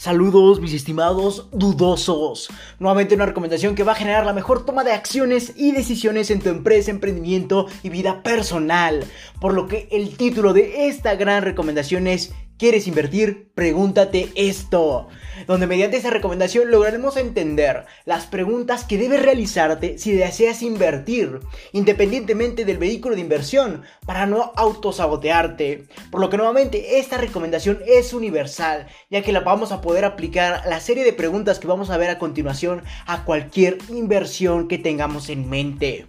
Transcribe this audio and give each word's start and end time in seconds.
Saludos 0.00 0.62
mis 0.62 0.72
estimados 0.72 1.48
dudosos. 1.52 2.48
Nuevamente 2.78 3.14
una 3.14 3.26
recomendación 3.26 3.74
que 3.74 3.82
va 3.82 3.92
a 3.92 3.96
generar 3.96 4.24
la 4.24 4.32
mejor 4.32 4.64
toma 4.64 4.82
de 4.82 4.92
acciones 4.92 5.52
y 5.56 5.72
decisiones 5.72 6.30
en 6.30 6.40
tu 6.40 6.48
empresa, 6.48 6.90
emprendimiento 6.90 7.66
y 7.82 7.90
vida 7.90 8.22
personal. 8.22 9.04
Por 9.42 9.52
lo 9.52 9.68
que 9.68 9.88
el 9.92 10.16
título 10.16 10.54
de 10.54 10.88
esta 10.88 11.16
gran 11.16 11.42
recomendación 11.42 12.06
es 12.06 12.32
¿Quieres 12.60 12.86
invertir? 12.86 13.48
Pregúntate 13.54 14.32
esto. 14.34 15.08
Donde 15.46 15.66
mediante 15.66 15.96
esta 15.96 16.10
recomendación 16.10 16.70
lograremos 16.70 17.16
entender 17.16 17.86
las 18.04 18.26
preguntas 18.26 18.84
que 18.84 18.98
debes 18.98 19.22
realizarte 19.22 19.96
si 19.96 20.12
deseas 20.12 20.60
invertir, 20.60 21.40
independientemente 21.72 22.66
del 22.66 22.76
vehículo 22.76 23.14
de 23.14 23.22
inversión, 23.22 23.84
para 24.04 24.26
no 24.26 24.52
autosabotearte. 24.56 25.86
Por 26.10 26.20
lo 26.20 26.28
que 26.28 26.36
nuevamente 26.36 26.98
esta 26.98 27.16
recomendación 27.16 27.78
es 27.86 28.12
universal, 28.12 28.88
ya 29.08 29.22
que 29.22 29.32
la 29.32 29.40
vamos 29.40 29.72
a 29.72 29.80
poder 29.80 30.04
aplicar 30.04 30.60
la 30.66 30.80
serie 30.80 31.04
de 31.04 31.14
preguntas 31.14 31.60
que 31.60 31.66
vamos 31.66 31.88
a 31.88 31.96
ver 31.96 32.10
a 32.10 32.18
continuación 32.18 32.82
a 33.06 33.24
cualquier 33.24 33.78
inversión 33.88 34.68
que 34.68 34.76
tengamos 34.76 35.30
en 35.30 35.48
mente. 35.48 36.06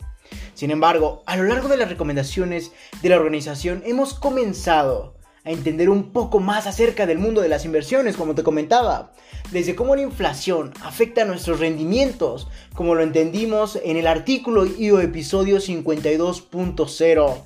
Sin 0.53 0.69
embargo, 0.69 1.23
a 1.27 1.37
lo 1.37 1.45
largo 1.45 1.69
de 1.69 1.77
las 1.77 1.87
recomendaciones 1.87 2.73
de 3.01 3.07
la 3.07 3.15
organización 3.15 3.83
hemos 3.85 4.13
comenzado 4.13 5.20
a 5.43 5.51
entender 5.51 5.89
un 5.89 6.11
poco 6.11 6.39
más 6.39 6.67
acerca 6.67 7.05
del 7.05 7.17
mundo 7.17 7.41
de 7.41 7.49
las 7.49 7.65
inversiones, 7.65 8.15
como 8.15 8.35
te 8.35 8.43
comentaba. 8.43 9.13
Desde 9.51 9.75
cómo 9.75 9.95
la 9.95 10.03
inflación 10.03 10.73
afecta 10.81 11.23
a 11.23 11.25
nuestros 11.25 11.59
rendimientos, 11.59 12.47
como 12.75 12.95
lo 12.95 13.01
entendimos 13.01 13.79
en 13.83 13.97
el 13.97 14.07
artículo 14.07 14.65
y 14.65 14.91
o 14.91 14.99
episodio 14.99 15.57
52.0. 15.57 17.43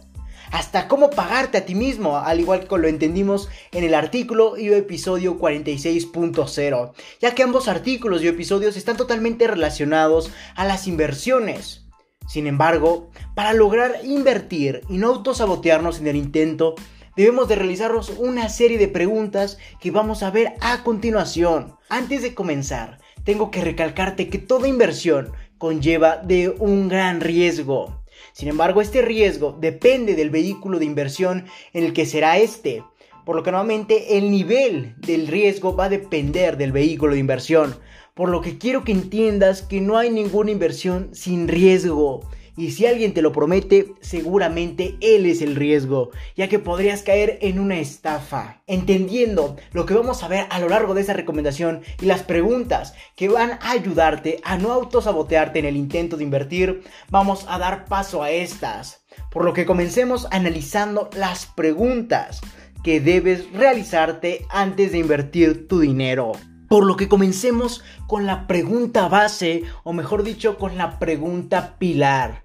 Hasta 0.51 0.87
cómo 0.87 1.09
pagarte 1.09 1.57
a 1.57 1.65
ti 1.65 1.75
mismo, 1.75 2.17
al 2.17 2.39
igual 2.39 2.67
que 2.67 2.77
lo 2.77 2.87
entendimos 2.87 3.49
en 3.71 3.83
el 3.83 3.93
artículo 3.93 4.57
y 4.57 4.71
episodio 4.73 5.39
46.0, 5.39 6.93
ya 7.19 7.33
que 7.33 7.43
ambos 7.43 7.67
artículos 7.67 8.21
y 8.21 8.27
episodios 8.27 8.77
están 8.77 8.97
totalmente 8.97 9.47
relacionados 9.47 10.31
a 10.55 10.65
las 10.65 10.87
inversiones. 10.87 11.85
Sin 12.27 12.47
embargo, 12.47 13.09
para 13.35 13.53
lograr 13.53 13.99
invertir 14.03 14.81
y 14.89 14.97
no 14.97 15.09
autosabotearnos 15.09 15.99
en 15.99 16.07
el 16.07 16.15
intento, 16.15 16.75
debemos 17.15 17.47
de 17.47 17.55
realizarnos 17.55 18.09
una 18.09 18.49
serie 18.49 18.77
de 18.77 18.87
preguntas 18.87 19.57
que 19.79 19.91
vamos 19.91 20.23
a 20.23 20.31
ver 20.31 20.53
a 20.61 20.83
continuación. 20.83 21.75
Antes 21.89 22.21
de 22.21 22.33
comenzar, 22.33 22.99
tengo 23.23 23.51
que 23.51 23.61
recalcarte 23.61 24.29
que 24.29 24.37
toda 24.37 24.67
inversión 24.67 25.31
conlleva 25.57 26.17
de 26.17 26.49
un 26.49 26.89
gran 26.89 27.21
riesgo. 27.21 28.03
Sin 28.33 28.49
embargo, 28.49 28.81
este 28.81 29.01
riesgo 29.01 29.57
depende 29.59 30.15
del 30.15 30.29
vehículo 30.29 30.79
de 30.79 30.85
inversión 30.85 31.45
en 31.73 31.83
el 31.85 31.93
que 31.93 32.05
será 32.05 32.37
este. 32.37 32.83
Por 33.25 33.35
lo 33.35 33.43
que 33.43 33.51
nuevamente 33.51 34.17
el 34.17 34.29
nivel 34.29 34.95
del 34.97 35.27
riesgo 35.27 35.75
va 35.75 35.85
a 35.85 35.89
depender 35.89 36.57
del 36.57 36.71
vehículo 36.71 37.13
de 37.13 37.19
inversión. 37.19 37.75
Por 38.13 38.29
lo 38.29 38.41
que 38.41 38.57
quiero 38.57 38.83
que 38.83 38.91
entiendas 38.91 39.61
que 39.61 39.81
no 39.81 39.97
hay 39.97 40.11
ninguna 40.11 40.51
inversión 40.51 41.09
sin 41.13 41.47
riesgo. 41.47 42.21
Y 42.57 42.71
si 42.71 42.85
alguien 42.85 43.13
te 43.13 43.21
lo 43.21 43.33
promete, 43.33 43.93
seguramente 43.99 44.97
él 45.01 45.25
es 45.25 45.41
el 45.41 45.55
riesgo, 45.55 46.11
ya 46.37 46.47
que 46.47 46.57
podrías 46.57 47.03
caer 47.03 47.37
en 47.41 47.59
una 47.59 47.79
estafa. 47.79 48.61
Entendiendo 48.65 49.57
lo 49.73 49.85
que 49.85 49.93
vamos 49.93 50.23
a 50.23 50.29
ver 50.29 50.47
a 50.49 50.59
lo 50.59 50.69
largo 50.69 50.93
de 50.93 51.01
esta 51.01 51.11
recomendación 51.11 51.81
y 52.01 52.05
las 52.05 52.23
preguntas 52.23 52.93
que 53.17 53.27
van 53.27 53.59
a 53.61 53.71
ayudarte 53.71 54.39
a 54.45 54.57
no 54.57 54.71
autosabotearte 54.71 55.59
en 55.59 55.65
el 55.65 55.75
intento 55.75 56.15
de 56.15 56.23
invertir, 56.23 56.83
vamos 57.09 57.45
a 57.49 57.59
dar 57.59 57.85
paso 57.85 58.23
a 58.23 58.31
estas. 58.31 59.05
Por 59.31 59.43
lo 59.43 59.53
que 59.53 59.65
comencemos 59.65 60.25
analizando 60.31 61.09
las 61.13 61.47
preguntas 61.47 62.39
que 62.85 63.01
debes 63.01 63.51
realizarte 63.51 64.45
antes 64.49 64.93
de 64.93 64.99
invertir 64.99 65.67
tu 65.67 65.81
dinero. 65.81 66.31
Por 66.69 66.85
lo 66.85 66.95
que 66.95 67.09
comencemos 67.09 67.83
con 68.07 68.25
la 68.25 68.47
pregunta 68.47 69.09
base, 69.09 69.63
o 69.83 69.91
mejor 69.91 70.23
dicho, 70.23 70.57
con 70.57 70.77
la 70.77 70.99
pregunta 70.99 71.75
pilar 71.77 72.44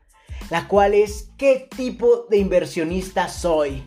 la 0.51 0.69
cual 0.69 0.95
es 0.95 1.31
¿qué 1.37 1.69
tipo 1.75 2.27
de 2.29 2.39
inversionista 2.39 3.29
soy? 3.29 3.85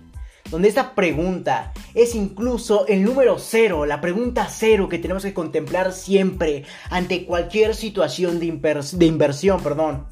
Donde 0.49 0.67
esta 0.67 0.95
pregunta 0.95 1.73
es 1.93 2.15
incluso 2.15 2.87
el 2.87 3.03
número 3.03 3.39
cero, 3.39 3.85
la 3.85 4.01
pregunta 4.01 4.47
cero 4.49 4.89
que 4.89 4.99
tenemos 4.99 5.23
que 5.23 5.33
contemplar 5.33 5.93
siempre 5.93 6.63
ante 6.89 7.25
cualquier 7.25 7.75
situación 7.75 8.39
de, 8.39 8.51
de 8.93 9.05
inversión, 9.05 9.61
perdón 9.61 10.05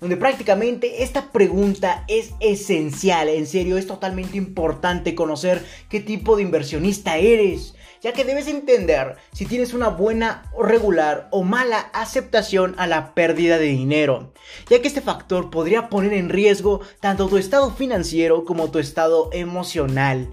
donde 0.00 0.16
prácticamente 0.16 1.02
esta 1.02 1.32
pregunta 1.32 2.04
es 2.08 2.32
esencial, 2.40 3.28
en 3.28 3.46
serio, 3.46 3.78
es 3.78 3.86
totalmente 3.86 4.36
importante 4.36 5.14
conocer 5.14 5.64
qué 5.88 6.00
tipo 6.00 6.36
de 6.36 6.42
inversionista 6.42 7.16
eres, 7.16 7.74
ya 8.02 8.12
que 8.12 8.24
debes 8.24 8.48
entender 8.48 9.16
si 9.32 9.46
tienes 9.46 9.74
una 9.74 9.88
buena 9.88 10.50
regular 10.58 11.28
o 11.30 11.42
mala 11.42 11.78
aceptación 11.92 12.74
a 12.78 12.86
la 12.86 13.14
pérdida 13.14 13.58
de 13.58 13.66
dinero, 13.66 14.32
ya 14.68 14.80
que 14.80 14.88
este 14.88 15.00
factor 15.00 15.50
podría 15.50 15.88
poner 15.88 16.12
en 16.12 16.28
riesgo 16.28 16.80
tanto 17.00 17.28
tu 17.28 17.36
estado 17.36 17.70
financiero 17.70 18.44
como 18.44 18.70
tu 18.70 18.78
estado 18.78 19.30
emocional. 19.32 20.28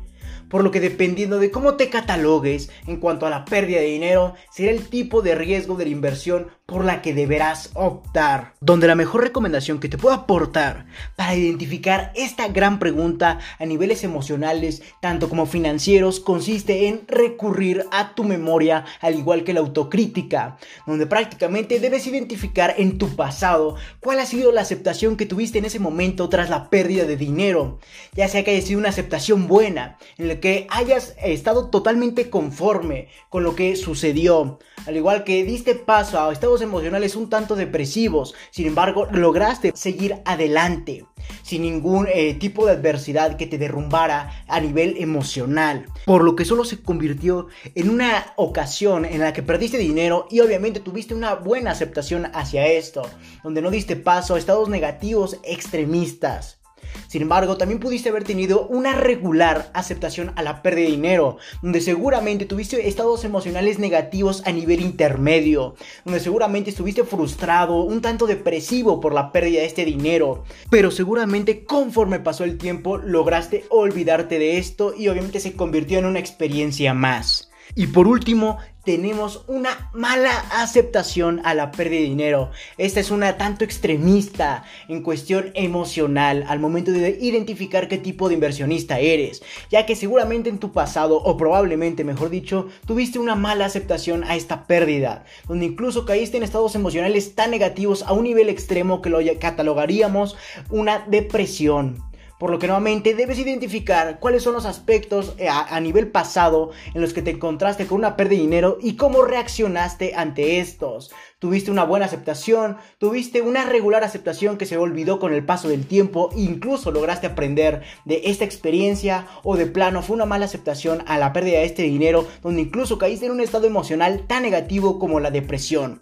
Por 0.49 0.63
lo 0.63 0.69
que 0.69 0.79
dependiendo 0.79 1.39
de 1.39 1.49
cómo 1.49 1.77
te 1.77 1.89
catalogues 1.89 2.69
en 2.85 2.97
cuanto 2.97 3.25
a 3.25 3.31
la 3.31 3.43
pérdida 3.43 3.79
de 3.79 3.87
dinero, 3.87 4.35
será 4.51 4.71
el 4.71 4.87
tipo 4.87 5.23
de 5.23 5.33
riesgo 5.33 5.75
de 5.75 5.85
la 5.85 5.91
inversión 5.91 6.49
por 6.65 6.85
la 6.85 7.01
que 7.01 7.13
deberás 7.13 7.71
optar. 7.73 8.53
Donde 8.61 8.87
la 8.87 8.95
mejor 8.95 9.21
recomendación 9.21 9.81
que 9.81 9.89
te 9.89 9.97
puedo 9.97 10.15
aportar 10.15 10.85
para 11.17 11.35
identificar 11.35 12.13
esta 12.15 12.47
gran 12.47 12.79
pregunta 12.79 13.39
a 13.59 13.65
niveles 13.65 14.05
emocionales, 14.05 14.81
tanto 15.01 15.27
como 15.27 15.45
financieros, 15.45 16.21
consiste 16.21 16.87
en 16.87 17.01
recurrir 17.07 17.85
a 17.91 18.15
tu 18.15 18.23
memoria, 18.23 18.85
al 19.01 19.15
igual 19.15 19.43
que 19.43 19.53
la 19.53 19.59
autocrítica, 19.59 20.57
donde 20.87 21.05
prácticamente 21.05 21.81
debes 21.81 22.07
identificar 22.07 22.75
en 22.77 22.97
tu 22.97 23.13
pasado 23.15 23.75
cuál 23.99 24.21
ha 24.21 24.25
sido 24.25 24.53
la 24.53 24.61
aceptación 24.61 25.17
que 25.17 25.25
tuviste 25.25 25.59
en 25.59 25.65
ese 25.65 25.79
momento 25.79 26.29
tras 26.29 26.49
la 26.49 26.69
pérdida 26.69 27.03
de 27.03 27.17
dinero, 27.17 27.79
ya 28.13 28.29
sea 28.29 28.45
que 28.45 28.51
haya 28.51 28.65
sido 28.65 28.79
una 28.79 28.89
aceptación 28.89 29.47
buena, 29.47 29.97
en 30.17 30.29
la 30.29 30.39
que 30.39 30.67
hayas 30.69 31.15
estado 31.21 31.69
totalmente 31.69 32.29
conforme 32.29 33.09
con 33.27 33.43
lo 33.43 33.53
que 33.53 33.75
sucedió, 33.75 34.59
al 34.85 34.95
igual 34.95 35.25
que 35.25 35.43
diste 35.43 35.75
paso 35.75 36.19
a 36.19 36.31
emocionales 36.61 37.15
un 37.15 37.29
tanto 37.29 37.55
depresivos, 37.55 38.35
sin 38.51 38.67
embargo 38.67 39.07
lograste 39.11 39.71
seguir 39.75 40.17
adelante 40.25 41.05
sin 41.41 41.61
ningún 41.61 42.07
eh, 42.13 42.33
tipo 42.35 42.65
de 42.65 42.73
adversidad 42.73 43.37
que 43.37 43.47
te 43.47 43.57
derrumbara 43.57 44.43
a 44.47 44.59
nivel 44.59 44.95
emocional, 44.99 45.85
por 46.05 46.23
lo 46.23 46.35
que 46.35 46.45
solo 46.45 46.65
se 46.65 46.81
convirtió 46.81 47.47
en 47.75 47.89
una 47.89 48.33
ocasión 48.35 49.05
en 49.05 49.19
la 49.19 49.33
que 49.33 49.43
perdiste 49.43 49.77
dinero 49.77 50.27
y 50.29 50.39
obviamente 50.39 50.79
tuviste 50.79 51.13
una 51.13 51.35
buena 51.35 51.71
aceptación 51.71 52.29
hacia 52.33 52.67
esto, 52.67 53.03
donde 53.43 53.61
no 53.61 53.71
diste 53.71 53.95
paso 53.95 54.35
a 54.35 54.39
estados 54.39 54.69
negativos 54.69 55.37
extremistas. 55.43 56.62
Sin 57.07 57.21
embargo, 57.21 57.57
también 57.57 57.79
pudiste 57.79 58.09
haber 58.09 58.23
tenido 58.23 58.67
una 58.67 58.93
regular 58.93 59.71
aceptación 59.73 60.33
a 60.35 60.43
la 60.43 60.61
pérdida 60.61 60.85
de 60.85 60.91
dinero, 60.91 61.37
donde 61.61 61.81
seguramente 61.81 62.45
tuviste 62.45 62.87
estados 62.87 63.23
emocionales 63.23 63.79
negativos 63.79 64.43
a 64.45 64.51
nivel 64.51 64.81
intermedio, 64.81 65.75
donde 66.05 66.19
seguramente 66.19 66.69
estuviste 66.69 67.03
frustrado, 67.03 67.83
un 67.83 68.01
tanto 68.01 68.27
depresivo 68.27 68.99
por 68.99 69.13
la 69.13 69.31
pérdida 69.31 69.61
de 69.61 69.67
este 69.67 69.85
dinero, 69.85 70.43
pero 70.69 70.91
seguramente 70.91 71.65
conforme 71.65 72.19
pasó 72.19 72.43
el 72.43 72.57
tiempo 72.57 72.97
lograste 72.97 73.65
olvidarte 73.69 74.39
de 74.39 74.57
esto 74.57 74.93
y 74.97 75.07
obviamente 75.07 75.39
se 75.39 75.53
convirtió 75.53 75.99
en 75.99 76.05
una 76.05 76.19
experiencia 76.19 76.93
más. 76.93 77.49
Y 77.75 77.87
por 77.87 78.07
último, 78.07 78.59
tenemos 78.83 79.45
una 79.47 79.89
mala 79.93 80.31
aceptación 80.51 81.41
a 81.43 81.53
la 81.53 81.71
pérdida 81.71 82.01
de 82.01 82.05
dinero. 82.05 82.51
Esta 82.77 82.99
es 82.99 83.11
una 83.11 83.37
tanto 83.37 83.63
extremista 83.63 84.63
en 84.89 85.01
cuestión 85.01 85.51
emocional 85.55 86.45
al 86.47 86.59
momento 86.59 86.91
de 86.91 87.17
identificar 87.21 87.87
qué 87.87 87.97
tipo 87.97 88.27
de 88.27 88.35
inversionista 88.35 88.99
eres, 88.99 89.41
ya 89.71 89.85
que 89.85 89.95
seguramente 89.95 90.49
en 90.49 90.59
tu 90.59 90.71
pasado, 90.71 91.17
o 91.17 91.37
probablemente 91.37 92.03
mejor 92.03 92.29
dicho, 92.29 92.67
tuviste 92.85 93.19
una 93.19 93.35
mala 93.35 93.65
aceptación 93.65 94.23
a 94.25 94.35
esta 94.35 94.67
pérdida, 94.67 95.23
donde 95.47 95.65
incluso 95.65 96.05
caíste 96.05 96.37
en 96.37 96.43
estados 96.43 96.75
emocionales 96.75 97.33
tan 97.35 97.51
negativos 97.51 98.03
a 98.03 98.13
un 98.13 98.25
nivel 98.25 98.49
extremo 98.49 99.01
que 99.01 99.09
lo 99.09 99.19
catalogaríamos 99.39 100.35
una 100.69 100.99
depresión. 101.07 102.03
Por 102.43 102.51
lo 102.51 102.59
que 102.59 102.67
nuevamente 102.67 103.15
debes 103.15 103.39
identificar 103.39 104.19
cuáles 104.19 104.43
son 104.43 104.53
los 104.53 104.65
aspectos 104.65 105.33
eh, 105.37 105.47
a, 105.47 105.79
nivel 105.79 106.09
pasado 106.09 106.71
en 106.93 106.99
los 106.99 107.13
que 107.13 107.21
te 107.21 107.31
encontraste 107.31 107.87
con 107.87 107.99
una 107.99 108.17
pérdida 108.17 108.35
de 108.35 108.41
dinero 108.41 108.77
y 108.81 108.97
cómo 108.97 109.23
reaccionaste 109.23 110.13
ante 110.13 110.59
estos. 110.59 111.09
Tuviste 111.39 111.71
una 111.71 111.85
buena 111.85 112.05
aceptación, 112.05 112.75
tuviste 112.97 113.41
una 113.41 113.63
regular 113.63 114.03
aceptación 114.03 114.57
que 114.57 114.65
se 114.65 114.75
olvidó 114.75 115.19
con 115.19 115.33
el 115.33 115.45
paso 115.45 115.69
del 115.69 115.87
tiempo, 115.87 116.31
incluso 116.35 116.91
lograste 116.91 117.27
aprender 117.27 117.83
de 118.03 118.23
esta 118.25 118.43
experiencia 118.43 119.25
o 119.43 119.55
de 119.55 119.65
plano 119.65 120.01
fue 120.01 120.17
una 120.17 120.25
mala 120.25 120.43
aceptación 120.43 121.01
a 121.07 121.17
la 121.17 121.31
pérdida 121.31 121.59
de 121.59 121.65
este 121.65 121.83
dinero 121.83 122.27
donde 122.41 122.63
incluso 122.63 122.97
caíste 122.97 123.27
en 123.27 123.31
un 123.31 123.39
estado 123.39 123.67
emocional 123.67 124.25
tan 124.27 124.43
negativo 124.43 124.99
como 124.99 125.21
la 125.21 125.31
depresión. 125.31 126.01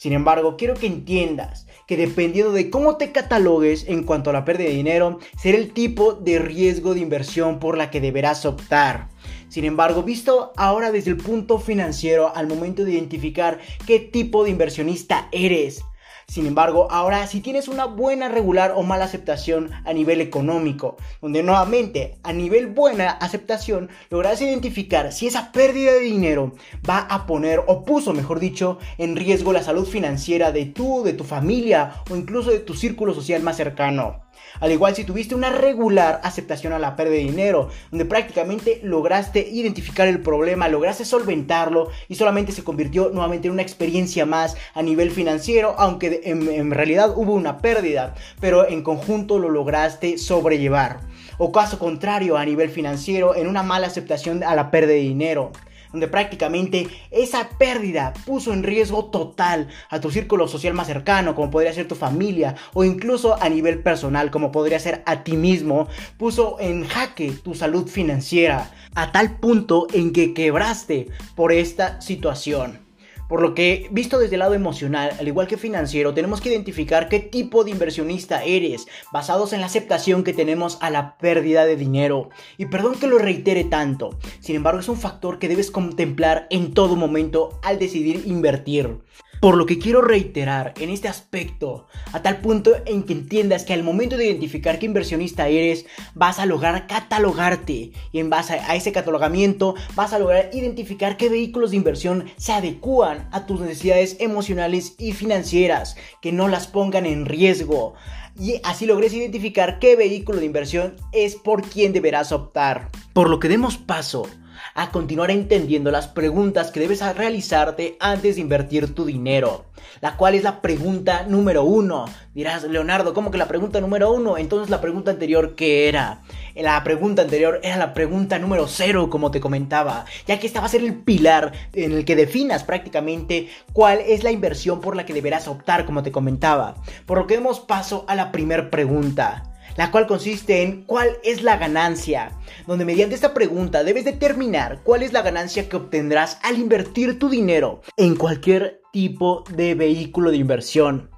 Sin 0.00 0.14
embargo, 0.14 0.56
quiero 0.56 0.72
que 0.72 0.86
entiendas 0.86 1.66
que 1.86 1.98
dependiendo 1.98 2.52
de 2.52 2.70
cómo 2.70 2.96
te 2.96 3.12
catalogues 3.12 3.84
en 3.86 4.04
cuanto 4.04 4.30
a 4.30 4.32
la 4.32 4.46
pérdida 4.46 4.70
de 4.70 4.74
dinero, 4.74 5.18
será 5.38 5.58
el 5.58 5.74
tipo 5.74 6.14
de 6.14 6.38
riesgo 6.38 6.94
de 6.94 7.00
inversión 7.00 7.58
por 7.58 7.76
la 7.76 7.90
que 7.90 8.00
deberás 8.00 8.46
optar. 8.46 9.08
Sin 9.50 9.66
embargo, 9.66 10.02
visto 10.02 10.54
ahora 10.56 10.90
desde 10.90 11.10
el 11.10 11.18
punto 11.18 11.58
financiero 11.58 12.34
al 12.34 12.46
momento 12.46 12.86
de 12.86 12.92
identificar 12.92 13.58
qué 13.86 14.00
tipo 14.00 14.42
de 14.42 14.48
inversionista 14.48 15.28
eres, 15.32 15.82
sin 16.30 16.46
embargo, 16.46 16.86
ahora 16.92 17.26
si 17.26 17.40
tienes 17.40 17.66
una 17.66 17.86
buena, 17.86 18.28
regular 18.28 18.74
o 18.76 18.84
mala 18.84 19.06
aceptación 19.06 19.72
a 19.84 19.92
nivel 19.92 20.20
económico, 20.20 20.96
donde 21.20 21.42
nuevamente 21.42 22.18
a 22.22 22.32
nivel 22.32 22.68
buena 22.68 23.10
aceptación 23.10 23.88
logras 24.10 24.40
identificar 24.40 25.12
si 25.12 25.26
esa 25.26 25.50
pérdida 25.50 25.90
de 25.90 25.98
dinero 25.98 26.54
va 26.88 26.98
a 26.98 27.26
poner 27.26 27.64
o 27.66 27.84
puso, 27.84 28.12
mejor 28.12 28.38
dicho, 28.38 28.78
en 28.96 29.16
riesgo 29.16 29.52
la 29.52 29.64
salud 29.64 29.84
financiera 29.84 30.52
de 30.52 30.66
tú, 30.66 31.02
de 31.02 31.14
tu 31.14 31.24
familia 31.24 31.94
o 32.08 32.14
incluso 32.14 32.52
de 32.52 32.60
tu 32.60 32.74
círculo 32.74 33.12
social 33.12 33.42
más 33.42 33.56
cercano. 33.56 34.29
Al 34.60 34.72
igual 34.72 34.94
si 34.94 35.04
tuviste 35.04 35.34
una 35.34 35.50
regular 35.50 36.20
aceptación 36.24 36.72
a 36.72 36.78
la 36.78 36.96
pérdida 36.96 37.16
de 37.16 37.24
dinero, 37.24 37.68
donde 37.90 38.04
prácticamente 38.04 38.80
lograste 38.82 39.48
identificar 39.48 40.08
el 40.08 40.20
problema, 40.20 40.68
lograste 40.68 41.04
solventarlo 41.04 41.88
y 42.08 42.16
solamente 42.16 42.52
se 42.52 42.64
convirtió 42.64 43.10
nuevamente 43.10 43.48
en 43.48 43.54
una 43.54 43.62
experiencia 43.62 44.26
más 44.26 44.56
a 44.74 44.82
nivel 44.82 45.10
financiero, 45.10 45.74
aunque 45.78 46.22
en, 46.24 46.70
realidad 46.70 47.12
hubo 47.16 47.34
una 47.34 47.58
pérdida, 47.58 48.14
pero 48.40 48.68
en 48.68 48.82
conjunto 48.82 49.38
lo 49.38 49.48
lograste 49.48 50.18
sobrellevar. 50.18 51.00
O 51.38 51.52
caso 51.52 51.78
contrario 51.78 52.36
a 52.36 52.44
nivel 52.44 52.68
financiero, 52.68 53.34
en 53.34 53.46
una 53.46 53.62
mala 53.62 53.86
aceptación 53.86 54.42
a 54.42 54.54
la 54.54 54.70
pérdida 54.70 54.94
de 54.94 55.00
dinero 55.00 55.52
donde 55.92 56.08
prácticamente 56.08 56.88
esa 57.10 57.48
pérdida 57.58 58.12
puso 58.26 58.52
en 58.52 58.62
riesgo 58.62 59.06
total 59.06 59.68
a 59.88 60.00
tu 60.00 60.10
círculo 60.10 60.48
social 60.48 60.74
más 60.74 60.86
cercano, 60.86 61.34
como 61.34 61.50
podría 61.50 61.72
ser 61.72 61.88
tu 61.88 61.94
familia, 61.94 62.56
o 62.72 62.84
incluso 62.84 63.40
a 63.40 63.48
nivel 63.48 63.82
personal, 63.82 64.30
como 64.30 64.52
podría 64.52 64.78
ser 64.78 65.02
a 65.06 65.24
ti 65.24 65.36
mismo, 65.36 65.88
puso 66.18 66.56
en 66.60 66.86
jaque 66.86 67.32
tu 67.32 67.54
salud 67.54 67.88
financiera, 67.88 68.70
a 68.94 69.12
tal 69.12 69.38
punto 69.38 69.86
en 69.92 70.12
que 70.12 70.34
quebraste 70.34 71.08
por 71.34 71.52
esta 71.52 72.00
situación. 72.00 72.89
Por 73.30 73.42
lo 73.42 73.54
que, 73.54 73.86
visto 73.92 74.18
desde 74.18 74.34
el 74.34 74.40
lado 74.40 74.54
emocional, 74.54 75.12
al 75.16 75.28
igual 75.28 75.46
que 75.46 75.56
financiero, 75.56 76.12
tenemos 76.12 76.40
que 76.40 76.48
identificar 76.48 77.08
qué 77.08 77.20
tipo 77.20 77.62
de 77.62 77.70
inversionista 77.70 78.42
eres, 78.42 78.88
basados 79.12 79.52
en 79.52 79.60
la 79.60 79.66
aceptación 79.66 80.24
que 80.24 80.32
tenemos 80.32 80.78
a 80.80 80.90
la 80.90 81.16
pérdida 81.16 81.64
de 81.64 81.76
dinero. 81.76 82.30
Y 82.58 82.66
perdón 82.66 82.96
que 82.96 83.06
lo 83.06 83.18
reitere 83.18 83.62
tanto, 83.62 84.18
sin 84.40 84.56
embargo 84.56 84.80
es 84.80 84.88
un 84.88 84.96
factor 84.96 85.38
que 85.38 85.46
debes 85.46 85.70
contemplar 85.70 86.48
en 86.50 86.74
todo 86.74 86.96
momento 86.96 87.60
al 87.62 87.78
decidir 87.78 88.24
invertir. 88.26 88.98
Por 89.40 89.56
lo 89.56 89.64
que 89.64 89.78
quiero 89.78 90.02
reiterar 90.02 90.74
en 90.78 90.90
este 90.90 91.08
aspecto, 91.08 91.86
a 92.12 92.20
tal 92.20 92.42
punto 92.42 92.72
en 92.84 93.04
que 93.04 93.14
entiendas 93.14 93.64
que 93.64 93.72
al 93.72 93.82
momento 93.82 94.18
de 94.18 94.26
identificar 94.26 94.78
qué 94.78 94.84
inversionista 94.84 95.48
eres, 95.48 95.86
vas 96.14 96.38
a 96.38 96.44
lograr 96.44 96.86
catalogarte 96.86 97.92
y 98.12 98.18
en 98.18 98.28
base 98.28 98.52
a 98.52 98.76
ese 98.76 98.92
catalogamiento 98.92 99.76
vas 99.94 100.12
a 100.12 100.18
lograr 100.18 100.50
identificar 100.52 101.16
qué 101.16 101.30
vehículos 101.30 101.70
de 101.70 101.78
inversión 101.78 102.26
se 102.36 102.52
adecúan 102.52 103.30
a 103.32 103.46
tus 103.46 103.60
necesidades 103.60 104.18
emocionales 104.20 104.94
y 104.98 105.12
financieras, 105.12 105.96
que 106.20 106.32
no 106.32 106.46
las 106.46 106.66
pongan 106.66 107.06
en 107.06 107.24
riesgo. 107.24 107.94
Y 108.38 108.60
así 108.62 108.84
logres 108.84 109.14
identificar 109.14 109.78
qué 109.78 109.96
vehículo 109.96 110.38
de 110.38 110.46
inversión 110.46 110.96
es 111.12 111.34
por 111.34 111.62
quien 111.62 111.94
deberás 111.94 112.30
optar. 112.30 112.90
Por 113.14 113.30
lo 113.30 113.40
que 113.40 113.48
demos 113.48 113.78
paso 113.78 114.26
a 114.74 114.90
continuar 114.90 115.30
entendiendo 115.30 115.90
las 115.90 116.08
preguntas 116.08 116.70
que 116.70 116.80
debes 116.80 117.00
realizarte 117.16 117.96
antes 118.00 118.36
de 118.36 118.42
invertir 118.42 118.94
tu 118.94 119.04
dinero. 119.04 119.64
La 120.00 120.16
cual 120.16 120.34
es 120.34 120.44
la 120.44 120.60
pregunta 120.60 121.24
número 121.26 121.64
uno. 121.64 122.06
Dirás, 122.34 122.64
Leonardo, 122.64 123.12
¿cómo 123.12 123.30
que 123.30 123.38
la 123.38 123.48
pregunta 123.48 123.80
número 123.80 124.12
uno? 124.12 124.38
Entonces 124.38 124.70
la 124.70 124.80
pregunta 124.80 125.10
anterior, 125.10 125.54
¿qué 125.56 125.88
era? 125.88 126.22
La 126.54 126.82
pregunta 126.84 127.22
anterior 127.22 127.60
era 127.62 127.76
la 127.76 127.94
pregunta 127.94 128.38
número 128.38 128.66
cero, 128.68 129.10
como 129.10 129.30
te 129.30 129.40
comentaba, 129.40 130.04
ya 130.26 130.38
que 130.38 130.46
esta 130.46 130.60
va 130.60 130.66
a 130.66 130.70
ser 130.70 130.82
el 130.82 130.94
pilar 130.94 131.52
en 131.72 131.92
el 131.92 132.04
que 132.04 132.16
definas 132.16 132.64
prácticamente 132.64 133.48
cuál 133.72 134.00
es 134.00 134.22
la 134.22 134.30
inversión 134.30 134.80
por 134.80 134.96
la 134.96 135.06
que 135.06 135.14
deberás 135.14 135.48
optar, 135.48 135.84
como 135.86 136.02
te 136.02 136.12
comentaba. 136.12 136.76
Por 137.06 137.18
lo 137.18 137.26
que 137.26 137.34
demos 137.34 137.60
paso 137.60 138.04
a 138.08 138.14
la 138.14 138.32
primera 138.32 138.70
pregunta 138.70 139.49
la 139.80 139.90
cual 139.90 140.06
consiste 140.06 140.60
en 140.60 140.82
cuál 140.82 141.16
es 141.24 141.42
la 141.42 141.56
ganancia, 141.56 142.38
donde 142.66 142.84
mediante 142.84 143.14
esta 143.14 143.32
pregunta 143.32 143.82
debes 143.82 144.04
determinar 144.04 144.82
cuál 144.82 145.02
es 145.02 145.14
la 145.14 145.22
ganancia 145.22 145.70
que 145.70 145.76
obtendrás 145.76 146.38
al 146.42 146.58
invertir 146.58 147.18
tu 147.18 147.30
dinero 147.30 147.80
en 147.96 148.14
cualquier 148.14 148.82
tipo 148.92 149.42
de 149.56 149.74
vehículo 149.74 150.32
de 150.32 150.36
inversión. 150.36 151.10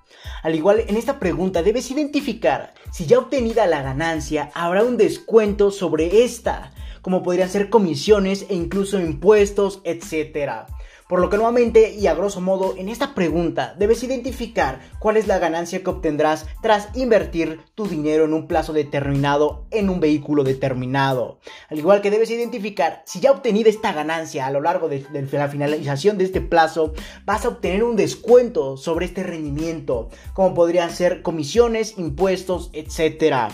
Al 0.44 0.54
igual, 0.54 0.84
en 0.86 0.96
esta 0.96 1.18
pregunta 1.18 1.64
debes 1.64 1.90
identificar 1.90 2.72
si 2.92 3.04
ya 3.04 3.18
obtenida 3.18 3.66
la 3.66 3.82
ganancia 3.82 4.52
habrá 4.54 4.84
un 4.84 4.96
descuento 4.96 5.72
sobre 5.72 6.22
esta, 6.22 6.72
como 7.00 7.24
podrían 7.24 7.48
ser 7.48 7.68
comisiones 7.68 8.46
e 8.48 8.54
incluso 8.54 9.00
impuestos, 9.00 9.80
etc. 9.82 10.68
Por 11.12 11.20
lo 11.20 11.28
que 11.28 11.36
nuevamente 11.36 11.92
y 11.92 12.06
a 12.06 12.14
grosso 12.14 12.40
modo 12.40 12.74
en 12.78 12.88
esta 12.88 13.14
pregunta 13.14 13.74
debes 13.78 14.02
identificar 14.02 14.80
cuál 14.98 15.18
es 15.18 15.26
la 15.26 15.38
ganancia 15.38 15.82
que 15.82 15.90
obtendrás 15.90 16.46
tras 16.62 16.88
invertir 16.96 17.60
tu 17.74 17.86
dinero 17.86 18.24
en 18.24 18.32
un 18.32 18.46
plazo 18.46 18.72
determinado 18.72 19.66
en 19.70 19.90
un 19.90 20.00
vehículo 20.00 20.42
determinado. 20.42 21.38
Al 21.68 21.78
igual 21.78 22.00
que 22.00 22.10
debes 22.10 22.30
identificar 22.30 23.02
si 23.04 23.20
ya 23.20 23.30
obtenida 23.30 23.68
esta 23.68 23.92
ganancia 23.92 24.46
a 24.46 24.50
lo 24.50 24.62
largo 24.62 24.88
de, 24.88 25.00
de 25.00 25.28
la 25.38 25.48
finalización 25.48 26.16
de 26.16 26.24
este 26.24 26.40
plazo 26.40 26.94
vas 27.26 27.44
a 27.44 27.48
obtener 27.48 27.84
un 27.84 27.96
descuento 27.96 28.78
sobre 28.78 29.04
este 29.04 29.22
rendimiento 29.22 30.08
como 30.32 30.54
podrían 30.54 30.90
ser 30.90 31.20
comisiones, 31.20 31.98
impuestos, 31.98 32.70
etcétera. 32.72 33.50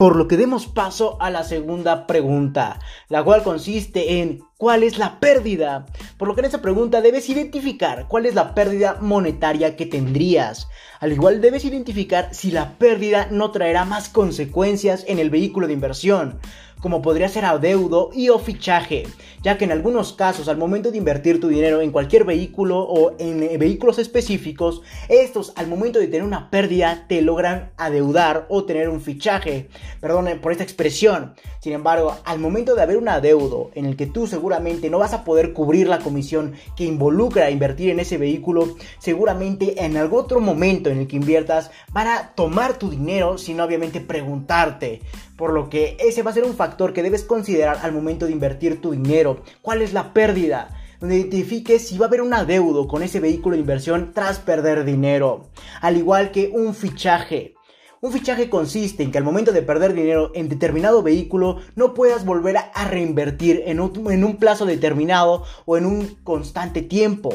Por 0.00 0.16
lo 0.16 0.28
que 0.28 0.38
demos 0.38 0.66
paso 0.66 1.18
a 1.20 1.28
la 1.28 1.44
segunda 1.44 2.06
pregunta, 2.06 2.78
la 3.10 3.22
cual 3.22 3.42
consiste 3.42 4.22
en 4.22 4.40
¿cuál 4.56 4.82
es 4.82 4.96
la 4.96 5.20
pérdida? 5.20 5.84
Por 6.16 6.26
lo 6.26 6.34
que 6.34 6.40
en 6.40 6.46
esta 6.46 6.62
pregunta 6.62 7.02
debes 7.02 7.28
identificar 7.28 8.08
cuál 8.08 8.24
es 8.24 8.34
la 8.34 8.54
pérdida 8.54 8.96
monetaria 9.02 9.76
que 9.76 9.84
tendrías. 9.84 10.68
Al 11.00 11.12
igual 11.12 11.42
debes 11.42 11.66
identificar 11.66 12.30
si 12.32 12.50
la 12.50 12.78
pérdida 12.78 13.28
no 13.30 13.50
traerá 13.50 13.84
más 13.84 14.08
consecuencias 14.08 15.04
en 15.06 15.18
el 15.18 15.28
vehículo 15.28 15.66
de 15.66 15.74
inversión 15.74 16.40
como 16.80 17.02
podría 17.02 17.28
ser 17.28 17.44
adeudo 17.44 18.10
y 18.12 18.28
o 18.28 18.38
fichaje, 18.38 19.04
ya 19.42 19.58
que 19.58 19.64
en 19.64 19.72
algunos 19.72 20.12
casos 20.12 20.48
al 20.48 20.56
momento 20.56 20.90
de 20.90 20.98
invertir 20.98 21.40
tu 21.40 21.48
dinero 21.48 21.80
en 21.80 21.92
cualquier 21.92 22.24
vehículo 22.24 22.80
o 22.80 23.14
en 23.18 23.42
eh, 23.42 23.58
vehículos 23.58 23.98
específicos, 23.98 24.82
estos 25.08 25.52
al 25.56 25.68
momento 25.68 25.98
de 25.98 26.06
tener 26.06 26.22
una 26.22 26.50
pérdida 26.50 27.06
te 27.08 27.22
logran 27.22 27.70
adeudar 27.76 28.46
o 28.48 28.64
tener 28.64 28.88
un 28.88 29.00
fichaje, 29.00 29.68
perdón 30.00 30.28
por 30.40 30.52
esta 30.52 30.64
expresión. 30.64 31.34
Sin 31.60 31.72
embargo, 31.72 32.16
al 32.24 32.38
momento 32.38 32.74
de 32.74 32.82
haber 32.82 32.96
un 32.96 33.08
adeudo 33.08 33.70
en 33.74 33.86
el 33.86 33.96
que 33.96 34.06
tú 34.06 34.26
seguramente 34.26 34.88
no 34.90 34.98
vas 34.98 35.12
a 35.12 35.24
poder 35.24 35.52
cubrir 35.52 35.88
la 35.88 35.98
comisión 35.98 36.54
que 36.76 36.84
involucra 36.84 37.50
invertir 37.50 37.90
en 37.90 38.00
ese 38.00 38.16
vehículo, 38.16 38.76
seguramente 38.98 39.84
en 39.84 39.96
algún 39.96 40.20
otro 40.20 40.40
momento 40.40 40.90
en 40.90 40.98
el 40.98 41.06
que 41.06 41.16
inviertas 41.16 41.70
van 41.92 42.08
a 42.08 42.32
tomar 42.34 42.78
tu 42.78 42.90
dinero 42.90 43.38
sin 43.38 43.60
obviamente 43.60 44.00
preguntarte. 44.00 45.02
Por 45.40 45.54
lo 45.54 45.70
que 45.70 45.96
ese 45.98 46.22
va 46.22 46.32
a 46.32 46.34
ser 46.34 46.44
un 46.44 46.52
factor 46.52 46.92
que 46.92 47.02
debes 47.02 47.24
considerar 47.24 47.78
al 47.82 47.92
momento 47.92 48.26
de 48.26 48.32
invertir 48.32 48.82
tu 48.82 48.90
dinero. 48.90 49.40
¿Cuál 49.62 49.80
es 49.80 49.94
la 49.94 50.12
pérdida? 50.12 50.76
donde 51.00 51.78
si 51.78 51.96
va 51.96 52.04
a 52.04 52.08
haber 52.08 52.20
un 52.20 52.34
adeudo 52.34 52.86
con 52.86 53.02
ese 53.02 53.20
vehículo 53.20 53.54
de 53.54 53.60
inversión 53.60 54.10
tras 54.12 54.38
perder 54.38 54.84
dinero. 54.84 55.46
Al 55.80 55.96
igual 55.96 56.30
que 56.30 56.50
un 56.52 56.74
fichaje. 56.74 57.54
Un 58.02 58.12
fichaje 58.12 58.50
consiste 58.50 59.02
en 59.02 59.10
que 59.10 59.16
al 59.16 59.24
momento 59.24 59.50
de 59.50 59.62
perder 59.62 59.94
dinero 59.94 60.30
en 60.34 60.50
determinado 60.50 61.02
vehículo 61.02 61.60
no 61.74 61.94
puedas 61.94 62.26
volver 62.26 62.58
a 62.58 62.84
reinvertir 62.84 63.62
en 63.64 63.80
un, 63.80 64.12
en 64.12 64.24
un 64.24 64.36
plazo 64.36 64.66
determinado 64.66 65.44
o 65.64 65.78
en 65.78 65.86
un 65.86 66.18
constante 66.22 66.82
tiempo 66.82 67.30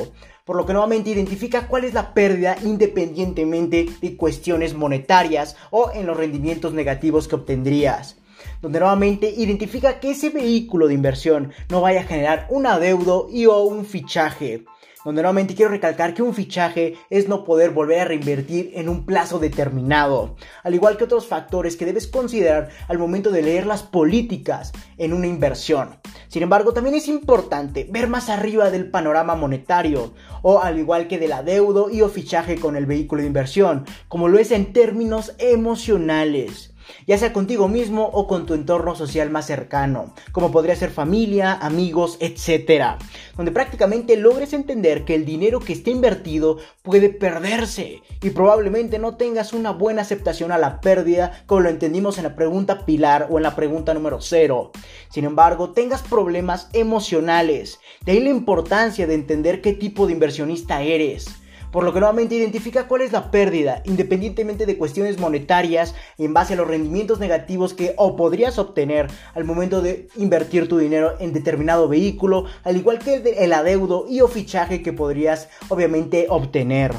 por 0.46 0.56
lo 0.56 0.66
que 0.66 0.74
nuevamente 0.74 1.10
identifica 1.10 1.68
cuál 1.68 1.84
es 1.84 1.94
la 1.94 2.14
pérdida 2.14 2.56
independientemente 2.64 3.88
de 4.00 4.16
cuestiones 4.16 4.76
monetarias 4.76 5.58
o 5.72 5.92
en 5.94 6.06
los 6.06 6.16
rendimientos 6.16 6.72
negativos 6.72 7.28
que 7.28 7.36
obtendrías. 7.36 8.18
Donde 8.62 8.80
nuevamente 8.80 9.34
identifica 9.36 10.00
que 10.00 10.12
ese 10.12 10.30
vehículo 10.30 10.88
de 10.88 10.94
inversión 10.94 11.52
no 11.70 11.82
vaya 11.82 12.02
a 12.02 12.06
generar 12.06 12.48
un 12.52 12.68
adeudo 12.68 13.28
y 13.32 13.48
o 13.48 13.64
un 13.64 13.86
fichaje 13.86 14.66
donde 15.06 15.22
nuevamente 15.22 15.54
quiero 15.54 15.72
recalcar 15.72 16.16
que 16.16 16.24
un 16.24 16.34
fichaje 16.34 16.96
es 17.12 17.30
no 17.30 17.46
poder 17.46 17.70
volver 17.70 18.00
a 18.00 18.06
reinvertir 18.06 18.72
en 18.74 18.90
un 18.90 19.06
plazo 19.06 19.38
determinado, 19.38 20.36
al 20.64 20.74
igual 20.74 20.98
que 20.98 21.04
otros 21.04 21.28
factores 21.28 21.78
que 21.78 21.86
debes 21.86 22.08
considerar 22.08 22.70
al 22.88 22.98
momento 22.98 23.30
de 23.30 23.44
leer 23.44 23.68
las 23.68 23.84
políticas 23.84 24.74
en 24.98 25.14
una 25.14 25.28
inversión. 25.28 25.98
Sin 26.28 26.42
embargo, 26.42 26.74
también 26.74 26.96
es 26.96 27.08
importante 27.08 27.88
ver 27.90 28.08
más 28.08 28.30
arriba 28.30 28.72
del 28.72 28.90
panorama 28.90 29.36
monetario, 29.36 30.12
o 30.42 30.60
al 30.60 30.80
igual 30.80 31.08
que 31.08 31.20
del 31.20 31.34
adeudo 31.34 31.92
y 31.92 32.02
o 32.02 32.10
fichaje 32.10 32.60
con 32.60 32.76
el 32.76 32.88
vehículo 32.88 33.22
de 33.22 33.28
inversión, 33.28 33.86
como 34.08 34.28
lo 34.28 34.40
es 34.40 34.52
en 34.52 34.74
términos 34.74 35.36
emocionales 35.38 36.75
ya 37.08 37.18
sea 37.18 37.34
contigo 37.34 37.68
mismo 37.68 38.10
o 38.14 38.28
con 38.28 38.46
tu 38.46 38.54
entorno 38.54 38.96
social 38.96 39.30
más 39.30 39.48
cercano, 39.48 40.14
como 40.32 40.52
podría 40.52 40.76
ser 40.76 40.92
familia, 40.92 41.54
amigos, 41.54 42.18
etc. 42.20 42.98
Donde 43.36 43.52
prácticamente 43.52 44.18
logres 44.18 44.54
entender 44.54 45.06
que 45.06 45.16
el 45.16 45.26
dinero 45.26 45.60
que 45.60 45.74
esté 45.74 45.92
invertido 45.92 46.58
puede 46.82 47.10
perderse 47.10 48.02
y 48.22 48.30
probablemente 48.32 49.00
no 49.00 49.16
tengas 49.16 49.54
una 49.54 49.72
buena 49.72 50.02
aceptación 50.02 50.52
a 50.52 50.58
la 50.58 50.82
pérdida 50.82 51.44
como 51.46 51.62
lo 51.62 51.70
entendimos 51.70 52.18
en 52.18 52.24
la 52.26 52.36
pregunta 52.36 52.86
pilar 52.86 53.28
o 53.30 53.38
en 53.38 53.44
la 53.44 53.56
pregunta 53.56 53.94
número 53.94 54.22
0. 54.22 54.72
Sin 55.10 55.26
embargo, 55.26 55.72
tengas 55.72 56.02
problemas 56.02 56.70
emocionales. 56.74 57.80
De 58.06 58.14
ahí 58.14 58.20
la 58.20 58.30
importancia 58.30 59.08
de 59.08 59.16
entender 59.16 59.62
qué 59.62 59.74
tipo 59.74 60.08
de 60.08 60.14
inversionista 60.14 60.82
eres 60.82 61.28
por 61.76 61.84
lo 61.84 61.92
que 61.92 62.00
nuevamente 62.00 62.36
identifica 62.36 62.88
cuál 62.88 63.02
es 63.02 63.12
la 63.12 63.32
pérdida, 63.32 63.82
independientemente 63.84 64.66
de 64.66 64.78
cuestiones 64.78 65.20
monetarias, 65.20 65.94
en 66.18 66.34
base 66.34 66.54
a 66.54 66.56
los 66.56 66.70
rendimientos 66.70 67.20
negativos 67.20 67.74
que 67.74 67.94
o 67.98 68.16
podrías 68.16 68.58
obtener 68.58 69.08
al 69.34 69.44
momento 69.44 69.82
de 69.82 70.08
invertir 70.16 70.70
tu 70.70 70.78
dinero 70.78 71.18
en 71.20 71.34
determinado 71.34 71.90
vehículo, 71.90 72.46
al 72.64 72.78
igual 72.78 73.00
que 73.00 73.16
el 73.16 73.52
adeudo 73.52 74.06
y 74.08 74.22
o 74.22 74.30
fichaje 74.30 74.82
que 74.82 74.94
podrías 74.94 75.50
obviamente 75.68 76.28
obtener. 76.30 76.94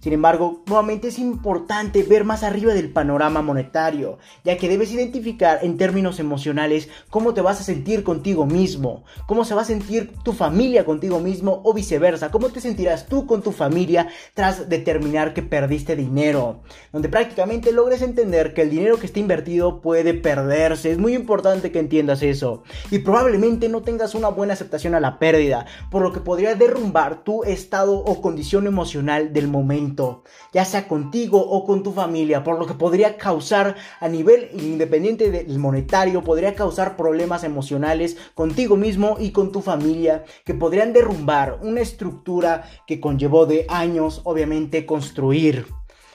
Sin 0.00 0.14
embargo, 0.14 0.62
nuevamente 0.66 1.08
es 1.08 1.18
importante 1.18 2.02
ver 2.02 2.24
más 2.24 2.42
arriba 2.42 2.72
del 2.72 2.90
panorama 2.90 3.42
monetario, 3.42 4.18
ya 4.44 4.56
que 4.56 4.66
debes 4.66 4.92
identificar 4.92 5.58
en 5.60 5.76
términos 5.76 6.18
emocionales 6.18 6.88
cómo 7.10 7.34
te 7.34 7.42
vas 7.42 7.60
a 7.60 7.64
sentir 7.64 8.02
contigo 8.02 8.46
mismo, 8.46 9.04
cómo 9.26 9.44
se 9.44 9.54
va 9.54 9.60
a 9.60 9.66
sentir 9.66 10.14
tu 10.24 10.32
familia 10.32 10.86
contigo 10.86 11.20
mismo 11.20 11.60
o 11.64 11.74
viceversa, 11.74 12.30
cómo 12.30 12.48
te 12.48 12.62
sentirás 12.62 13.08
tú 13.08 13.26
con 13.26 13.42
tu 13.42 13.52
familia 13.52 14.08
tras 14.32 14.70
determinar 14.70 15.34
que 15.34 15.42
perdiste 15.42 15.96
dinero, 15.96 16.62
donde 16.92 17.10
prácticamente 17.10 17.70
logres 17.70 18.00
entender 18.00 18.54
que 18.54 18.62
el 18.62 18.70
dinero 18.70 18.98
que 18.98 19.04
está 19.04 19.18
invertido 19.18 19.82
puede 19.82 20.14
perderse. 20.14 20.92
Es 20.92 20.98
muy 20.98 21.14
importante 21.14 21.72
que 21.72 21.78
entiendas 21.78 22.22
eso 22.22 22.62
y 22.90 23.00
probablemente 23.00 23.68
no 23.68 23.82
tengas 23.82 24.14
una 24.14 24.28
buena 24.28 24.54
aceptación 24.54 24.94
a 24.94 25.00
la 25.00 25.18
pérdida, 25.18 25.66
por 25.90 26.00
lo 26.00 26.14
que 26.14 26.20
podría 26.20 26.54
derrumbar 26.54 27.22
tu 27.22 27.44
estado 27.44 27.98
o 27.98 28.22
condición 28.22 28.66
emocional 28.66 29.34
del 29.34 29.48
momento 29.48 29.89
ya 30.52 30.64
sea 30.64 30.88
contigo 30.88 31.38
o 31.40 31.64
con 31.64 31.82
tu 31.82 31.92
familia, 31.92 32.42
por 32.42 32.58
lo 32.58 32.66
que 32.66 32.74
podría 32.74 33.16
causar 33.16 33.76
a 34.00 34.08
nivel 34.08 34.50
independiente 34.52 35.30
del 35.30 35.58
monetario, 35.58 36.22
podría 36.22 36.54
causar 36.54 36.96
problemas 36.96 37.44
emocionales 37.44 38.16
contigo 38.34 38.76
mismo 38.76 39.16
y 39.18 39.30
con 39.30 39.52
tu 39.52 39.60
familia 39.60 40.24
que 40.44 40.54
podrían 40.54 40.92
derrumbar 40.92 41.60
una 41.62 41.80
estructura 41.80 42.64
que 42.86 43.00
conllevó 43.00 43.46
de 43.46 43.66
años, 43.68 44.20
obviamente, 44.24 44.86
construir. 44.86 45.66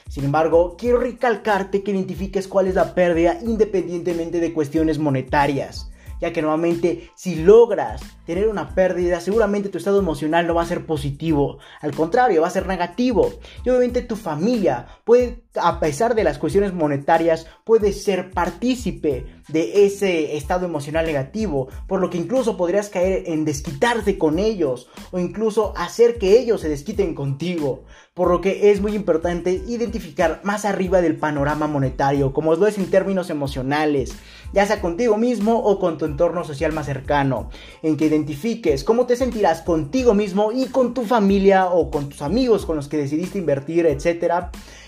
Sin 0.08 0.24
embargo, 0.24 0.76
quiero 0.78 1.00
recalcarte 1.00 1.82
que 1.82 1.90
identifiques 1.90 2.46
cuál 2.46 2.68
es 2.68 2.76
la 2.76 2.94
pérdida 2.94 3.38
independientemente 3.42 4.40
de 4.40 4.52
cuestiones 4.52 4.98
monetarias 4.98 5.90
ya 6.20 6.32
que 6.32 6.42
nuevamente 6.42 7.10
si 7.14 7.36
logras 7.36 8.02
tener 8.26 8.48
una 8.48 8.74
pérdida, 8.74 9.20
seguramente 9.20 9.68
tu 9.68 9.78
estado 9.78 10.00
emocional 10.00 10.46
no 10.46 10.54
va 10.54 10.62
a 10.62 10.66
ser 10.66 10.86
positivo, 10.86 11.58
al 11.80 11.94
contrario, 11.94 12.42
va 12.42 12.48
a 12.48 12.50
ser 12.50 12.66
negativo. 12.66 13.32
Y 13.64 13.70
obviamente 13.70 14.02
tu 14.02 14.16
familia 14.16 14.86
puede, 15.04 15.44
a 15.54 15.78
pesar 15.80 16.14
de 16.14 16.24
las 16.24 16.38
cuestiones 16.38 16.74
monetarias, 16.74 17.46
puede 17.64 17.92
ser 17.92 18.30
partícipe 18.32 19.26
de 19.48 19.86
ese 19.86 20.36
estado 20.36 20.66
emocional 20.66 21.06
negativo, 21.06 21.68
por 21.86 22.00
lo 22.00 22.10
que 22.10 22.18
incluso 22.18 22.56
podrías 22.56 22.88
caer 22.88 23.24
en 23.26 23.44
desquitarte 23.44 24.18
con 24.18 24.38
ellos 24.38 24.88
o 25.12 25.18
incluso 25.18 25.72
hacer 25.76 26.18
que 26.18 26.38
ellos 26.38 26.60
se 26.60 26.68
desquiten 26.68 27.14
contigo, 27.14 27.84
por 28.16 28.30
lo 28.30 28.40
que 28.40 28.70
es 28.70 28.80
muy 28.80 28.94
importante 28.94 29.62
identificar 29.68 30.40
más 30.42 30.64
arriba 30.64 31.02
del 31.02 31.16
panorama 31.18 31.66
monetario, 31.66 32.32
como 32.32 32.54
lo 32.54 32.66
es 32.66 32.78
en 32.78 32.88
términos 32.88 33.28
emocionales, 33.28 34.14
ya 34.54 34.64
sea 34.64 34.80
contigo 34.80 35.18
mismo 35.18 35.58
o 35.58 35.78
con 35.78 35.98
tu 35.98 36.06
entorno 36.06 36.42
social 36.42 36.72
más 36.72 36.86
cercano, 36.86 37.50
en 37.82 37.98
que 37.98 38.06
identifiques 38.06 38.84
cómo 38.84 39.04
te 39.04 39.16
sentirás 39.16 39.60
contigo 39.60 40.14
mismo 40.14 40.50
y 40.50 40.64
con 40.64 40.94
tu 40.94 41.02
familia 41.02 41.66
o 41.66 41.90
con 41.90 42.08
tus 42.08 42.22
amigos 42.22 42.64
con 42.64 42.76
los 42.76 42.88
que 42.88 42.96
decidiste 42.96 43.36
invertir, 43.36 43.84
etc. 43.84 44.46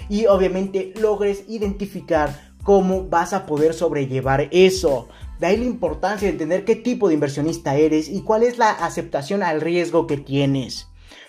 Y 0.08 0.24
obviamente 0.24 0.94
logres 0.98 1.44
identificar 1.48 2.54
cómo 2.62 3.08
vas 3.10 3.34
a 3.34 3.44
poder 3.44 3.74
sobrellevar 3.74 4.48
eso. 4.52 5.06
De 5.38 5.48
ahí 5.48 5.58
la 5.58 5.66
importancia 5.66 6.28
de 6.28 6.32
entender 6.32 6.64
qué 6.64 6.76
tipo 6.76 7.08
de 7.08 7.14
inversionista 7.14 7.76
eres 7.76 8.08
y 8.08 8.22
cuál 8.22 8.42
es 8.42 8.56
la 8.56 8.70
aceptación 8.70 9.42
al 9.42 9.60
riesgo 9.60 10.06
que 10.06 10.16
tienes. 10.16 10.87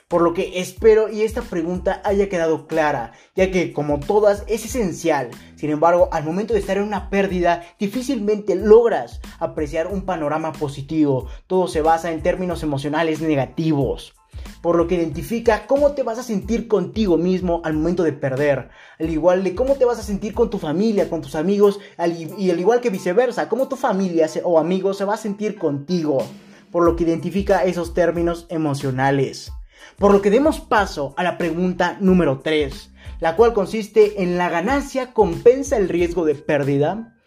Por 0.09 0.23
lo 0.23 0.33
que 0.33 0.59
espero 0.59 1.07
y 1.07 1.21
esta 1.21 1.43
pregunta 1.43 2.01
haya 2.03 2.29
quedado 2.29 2.65
clara, 2.65 3.11
ya 3.35 3.51
que 3.51 3.71
como 3.71 3.99
todas 3.99 4.43
es 4.47 4.65
esencial. 4.65 5.29
Sin 5.55 5.69
embargo, 5.69 6.09
al 6.11 6.23
momento 6.23 6.55
de 6.55 6.59
estar 6.59 6.77
en 6.77 6.83
una 6.83 7.11
pérdida, 7.11 7.61
difícilmente 7.79 8.55
logras 8.55 9.21
apreciar 9.37 9.85
un 9.85 10.01
panorama 10.01 10.51
positivo. 10.51 11.27
Todo 11.45 11.67
se 11.67 11.83
basa 11.83 12.11
en 12.11 12.23
términos 12.23 12.63
emocionales 12.63 13.21
negativos 13.21 14.15
por 14.61 14.75
lo 14.75 14.87
que 14.87 14.95
identifica 14.95 15.67
cómo 15.67 15.91
te 15.91 16.03
vas 16.03 16.17
a 16.17 16.23
sentir 16.23 16.67
contigo 16.67 17.17
mismo 17.17 17.61
al 17.63 17.73
momento 17.73 18.03
de 18.03 18.13
perder, 18.13 18.69
al 18.99 19.09
igual 19.09 19.43
de 19.43 19.53
cómo 19.53 19.75
te 19.75 19.85
vas 19.85 19.99
a 19.99 20.03
sentir 20.03 20.33
con 20.33 20.49
tu 20.49 20.57
familia, 20.57 21.09
con 21.09 21.21
tus 21.21 21.35
amigos, 21.35 21.79
y 22.37 22.49
al 22.49 22.59
igual 22.59 22.81
que 22.81 22.89
viceversa, 22.89 23.47
cómo 23.47 23.67
tu 23.67 23.75
familia 23.75 24.27
o 24.43 24.59
amigos 24.59 24.97
se 24.97 25.05
va 25.05 25.13
a 25.13 25.17
sentir 25.17 25.55
contigo, 25.55 26.19
por 26.71 26.83
lo 26.83 26.95
que 26.95 27.03
identifica 27.03 27.63
esos 27.63 27.93
términos 27.93 28.47
emocionales. 28.49 29.51
Por 29.97 30.11
lo 30.11 30.21
que 30.21 30.29
demos 30.29 30.59
paso 30.59 31.13
a 31.17 31.23
la 31.23 31.37
pregunta 31.37 31.97
número 31.99 32.39
3, 32.39 32.91
la 33.19 33.35
cual 33.35 33.53
consiste 33.53 34.23
en 34.23 34.37
la 34.37 34.49
ganancia 34.49 35.13
compensa 35.13 35.77
el 35.77 35.89
riesgo 35.89 36.25
de 36.25 36.35
pérdida. 36.35 37.18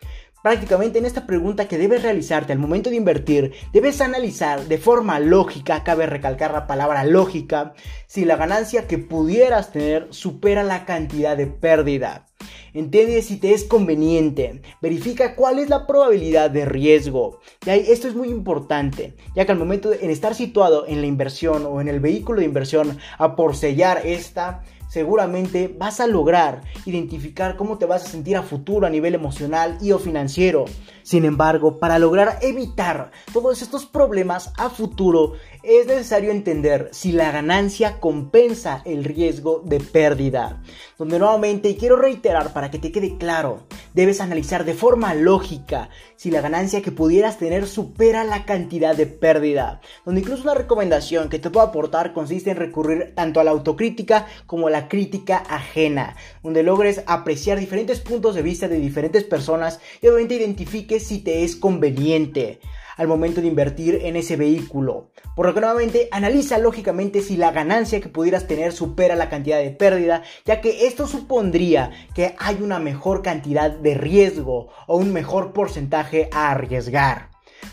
Prácticamente 0.43 0.99
en 0.99 1.07
esta 1.07 1.25
pregunta 1.25 1.69
que 1.69 1.79
debes 1.79 2.03
realizarte 2.03 2.53
al 2.53 2.59
momento 2.59 2.91
de 2.91 2.97
invertir, 2.97 3.53
debes 3.73 4.01
analizar 4.01 4.65
de 4.67 4.77
forma 4.77 5.21
lógica, 5.21 5.85
cabe 5.85 6.07
recalcar 6.07 6.53
la 6.53 6.67
palabra 6.67 7.05
lógica, 7.05 7.75
si 8.09 8.25
la 8.25 8.37
ganancia 8.37 8.89
que 8.89 8.99
pudieras 8.99 9.71
tener 9.71 10.09
supera 10.11 10.65
la 10.65 10.85
cantidad 10.85 11.37
de 11.37 11.47
pérdida. 11.47 12.27
Entiende 12.75 13.23
si 13.23 13.37
te 13.37 13.53
es 13.53 13.65
conveniente. 13.65 14.63
Verifica 14.81 15.37
cuál 15.37 15.59
es 15.59 15.69
la 15.69 15.87
probabilidad 15.87 16.51
de 16.51 16.65
riesgo. 16.65 17.39
Y 17.65 17.71
esto 17.71 18.09
es 18.09 18.15
muy 18.15 18.29
importante, 18.29 19.15
ya 19.37 19.45
que 19.45 19.53
al 19.53 19.59
momento 19.59 19.91
de 19.91 20.11
estar 20.11 20.35
situado 20.35 20.87
en 20.89 21.03
la 21.03 21.07
inversión 21.07 21.67
o 21.67 21.81
en 21.81 21.89
el 21.89 22.01
vehículo 22.01 22.41
de 22.41 22.47
inversión 22.47 22.99
a 23.19 23.37
por 23.37 23.55
sellar 23.55 24.01
esta, 24.05 24.63
seguramente 24.93 25.75
vas 25.79 26.01
a 26.01 26.07
lograr 26.07 26.61
identificar 26.85 27.57
cómo 27.57 27.79
te 27.79 27.87
vas 27.87 28.05
a 28.05 28.09
sentir 28.09 28.37
a 28.37 28.43
futuro 28.43 28.87
a 28.87 28.91
nivel 28.91 29.15
emocional 29.15 29.79
y 29.81 29.93
o 29.93 29.99
financiero. 29.99 30.67
Sin 31.03 31.25
embargo, 31.25 31.79
para 31.79 31.99
lograr 31.99 32.39
evitar 32.43 33.11
todos 33.33 33.63
estos 33.63 33.87
problemas 33.87 34.53
a 34.57 34.71
futuro, 34.71 35.35
es 35.63 35.87
necesario 35.87 36.31
entender 36.31 36.89
si 36.93 37.13
la 37.13 37.31
ganancia 37.31 38.01
compensa 38.01 38.83
el 38.85 39.05
riesgo 39.05 39.63
de 39.65 39.81
pérdida. 39.81 40.63
Donde 40.99 41.19
nuevamente, 41.19 41.69
y 41.69 41.77
quiero 41.77 41.97
reiterar 41.97 42.53
para 42.53 42.71
que 42.71 42.79
te 42.79 42.93
quede 42.93 43.17
claro, 43.17 43.67
debes 43.95 44.21
analizar 44.21 44.65
de 44.65 44.75
forma 44.75 45.15
lógica 45.15 45.89
si 46.17 46.31
la 46.31 46.41
ganancia 46.41 46.83
que 46.83 46.93
pudieras 46.93 47.39
tener 47.39 47.67
supera 47.67 48.25
la 48.25 48.45
cantidad 48.45 48.97
de 48.97 49.07
pérdida. 49.07 49.81
Donde 50.05 50.21
incluso 50.21 50.45
una 50.45 50.55
recomendación 50.55 51.29
que 51.29 51.39
te 51.39 51.51
puedo 51.51 51.67
aportar 51.67 52.13
consiste 52.13 52.51
en 52.51 52.57
recurrir 52.57 53.13
tanto 53.15 53.41
a 53.41 53.45
la 53.45 53.51
autocrítica 53.51 54.27
como 54.47 54.69
a 54.69 54.71
la 54.71 54.89
crítica 54.89 55.43
ajena, 55.49 56.17
donde 56.43 56.63
logres 56.63 57.03
apreciar 57.07 57.59
diferentes 57.59 58.01
puntos 58.01 58.35
de 58.35 58.43
vista 58.43 58.69
de 58.69 58.79
diferentes 58.79 59.25
personas 59.25 59.81
y 60.01 60.09
obviamente 60.09 60.39
si 61.01 61.19
te 61.19 61.45
es 61.45 61.57
conveniente 61.57 62.61
al 62.97 63.09
momento 63.09 63.41
de 63.41 63.49
invertir 63.49 64.01
en 64.03 64.17
ese 64.17 64.37
vehículo. 64.37 65.11
Por 65.35 65.47
lo 65.47 65.55
que 65.55 65.61
nuevamente 65.61 66.09
analiza 66.11 66.59
lógicamente 66.59 67.23
si 67.23 67.37
la 67.37 67.51
ganancia 67.51 68.01
que 68.01 68.09
pudieras 68.09 68.47
tener 68.47 68.73
supera 68.73 69.17
la 69.17 69.29
cantidad 69.29 69.59
de 69.59 69.71
pérdida, 69.71 70.23
ya 70.45 70.61
que 70.61 70.87
esto 70.87 71.07
supondría 71.07 71.91
que 72.15 72.35
hay 72.39 72.63
una 72.63 72.79
mejor 72.79 73.23
cantidad 73.23 73.71
de 73.71 73.95
riesgo 73.95 74.69
o 74.87 74.97
un 74.97 75.13
mejor 75.13 75.53
porcentaje 75.53 76.29
a 76.33 76.51
arriesgar 76.51 77.32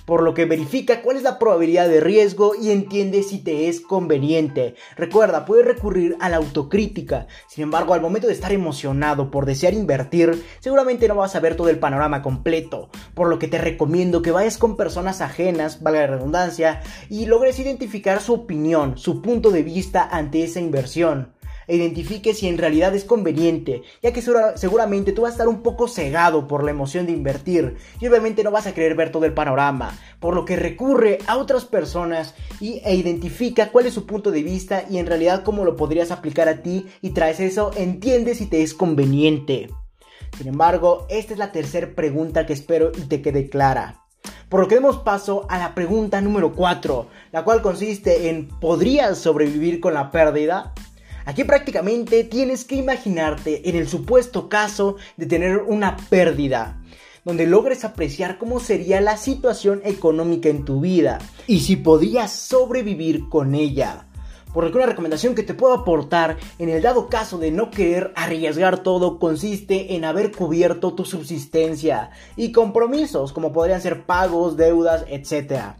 por 0.09 0.23
lo 0.23 0.33
que 0.33 0.45
verifica 0.45 1.03
cuál 1.03 1.17
es 1.17 1.23
la 1.23 1.37
probabilidad 1.37 1.87
de 1.87 1.99
riesgo 1.99 2.53
y 2.59 2.71
entiende 2.71 3.21
si 3.21 3.37
te 3.37 3.69
es 3.69 3.79
conveniente. 3.79 4.73
Recuerda, 4.97 5.45
puedes 5.45 5.67
recurrir 5.67 6.17
a 6.19 6.29
la 6.29 6.37
autocrítica, 6.37 7.27
sin 7.47 7.65
embargo, 7.65 7.93
al 7.93 8.01
momento 8.01 8.25
de 8.25 8.33
estar 8.33 8.51
emocionado 8.51 9.29
por 9.29 9.45
desear 9.45 9.75
invertir, 9.75 10.43
seguramente 10.61 11.07
no 11.07 11.13
vas 11.13 11.35
a 11.35 11.39
ver 11.39 11.55
todo 11.55 11.69
el 11.69 11.77
panorama 11.77 12.23
completo, 12.23 12.89
por 13.13 13.27
lo 13.27 13.37
que 13.37 13.47
te 13.47 13.59
recomiendo 13.59 14.23
que 14.23 14.31
vayas 14.31 14.57
con 14.57 14.77
personas 14.77 15.21
ajenas, 15.21 15.83
valga 15.83 15.99
la 15.99 16.07
redundancia, 16.07 16.81
y 17.07 17.27
logres 17.27 17.59
identificar 17.59 18.19
su 18.19 18.33
opinión, 18.33 18.97
su 18.97 19.21
punto 19.21 19.51
de 19.51 19.61
vista 19.61 20.09
ante 20.11 20.43
esa 20.43 20.59
inversión 20.59 21.38
e 21.69 21.75
identifique 21.75 22.33
si 22.33 22.47
en 22.47 22.57
realidad 22.57 22.93
es 22.95 23.05
conveniente, 23.05 23.83
ya 24.01 24.11
que 24.11 24.21
seguramente 24.21 25.13
tú 25.13 25.21
vas 25.21 25.31
a 25.31 25.33
estar 25.35 25.47
un 25.47 25.61
poco 25.61 25.87
cegado 25.87 26.47
por 26.47 26.63
la 26.63 26.71
emoción 26.71 27.05
de 27.05 27.13
invertir 27.13 27.77
y 28.01 28.07
obviamente 28.07 28.43
no 28.43 28.51
vas 28.51 28.67
a 28.67 28.73
querer 28.73 28.95
ver 28.95 29.11
todo 29.11 29.25
el 29.25 29.33
panorama, 29.33 29.97
por 30.19 30.35
lo 30.35 30.43
que 30.43 30.55
recurre 30.55 31.19
a 31.27 31.37
otras 31.37 31.65
personas 31.65 32.33
y, 32.59 32.81
e 32.83 32.95
identifica 32.95 33.71
cuál 33.71 33.85
es 33.85 33.93
su 33.93 34.05
punto 34.05 34.31
de 34.31 34.43
vista 34.43 34.83
y 34.89 34.97
en 34.97 35.05
realidad 35.05 35.43
cómo 35.43 35.63
lo 35.63 35.75
podrías 35.75 36.11
aplicar 36.11 36.49
a 36.49 36.61
ti 36.63 36.87
y 37.01 37.11
tras 37.11 37.39
eso 37.39 37.71
entiende 37.77 38.35
si 38.35 38.47
te 38.47 38.63
es 38.63 38.73
conveniente. 38.73 39.69
Sin 40.37 40.47
embargo, 40.47 41.05
esta 41.09 41.33
es 41.33 41.39
la 41.39 41.51
tercera 41.51 41.93
pregunta 41.95 42.45
que 42.45 42.53
espero 42.53 42.91
y 42.97 43.01
te 43.01 43.21
quede 43.21 43.49
clara. 43.49 44.05
Por 44.49 44.61
lo 44.61 44.67
que 44.67 44.75
demos 44.75 44.97
paso 44.97 45.45
a 45.47 45.59
la 45.59 45.75
pregunta 45.75 46.21
número 46.21 46.53
4, 46.53 47.07
la 47.31 47.43
cual 47.43 47.61
consiste 47.61 48.29
en 48.29 48.47
¿podrías 48.47 49.19
sobrevivir 49.19 49.79
con 49.79 49.93
la 49.93 50.09
pérdida? 50.09 50.73
Aquí 51.29 51.43
prácticamente 51.43 52.23
tienes 52.23 52.65
que 52.65 52.73
imaginarte 52.73 53.69
en 53.69 53.75
el 53.75 53.87
supuesto 53.87 54.49
caso 54.49 54.95
de 55.15 55.27
tener 55.27 55.57
una 55.57 55.95
pérdida, 55.95 56.81
donde 57.23 57.45
logres 57.45 57.85
apreciar 57.85 58.39
cómo 58.39 58.59
sería 58.59 58.99
la 58.99 59.15
situación 59.15 59.79
económica 59.85 60.49
en 60.49 60.65
tu 60.65 60.81
vida 60.81 61.19
y 61.45 61.59
si 61.59 61.75
podías 61.75 62.31
sobrevivir 62.31 63.29
con 63.29 63.53
ella. 63.53 64.07
Por 64.55 64.63
lo 64.63 64.71
que 64.71 64.77
una 64.77 64.87
recomendación 64.87 65.35
que 65.35 65.43
te 65.43 65.53
puedo 65.53 65.75
aportar 65.75 66.37
en 66.57 66.69
el 66.69 66.81
dado 66.81 67.09
caso 67.09 67.37
de 67.37 67.51
no 67.51 67.69
querer 67.69 68.11
arriesgar 68.15 68.81
todo 68.81 69.19
consiste 69.19 69.93
en 69.93 70.05
haber 70.05 70.31
cubierto 70.31 70.95
tu 70.95 71.05
subsistencia 71.05 72.09
y 72.37 72.51
compromisos 72.51 73.33
como 73.33 73.53
podrían 73.53 73.83
ser 73.83 74.07
pagos, 74.07 74.57
deudas, 74.57 75.05
etc 75.07 75.75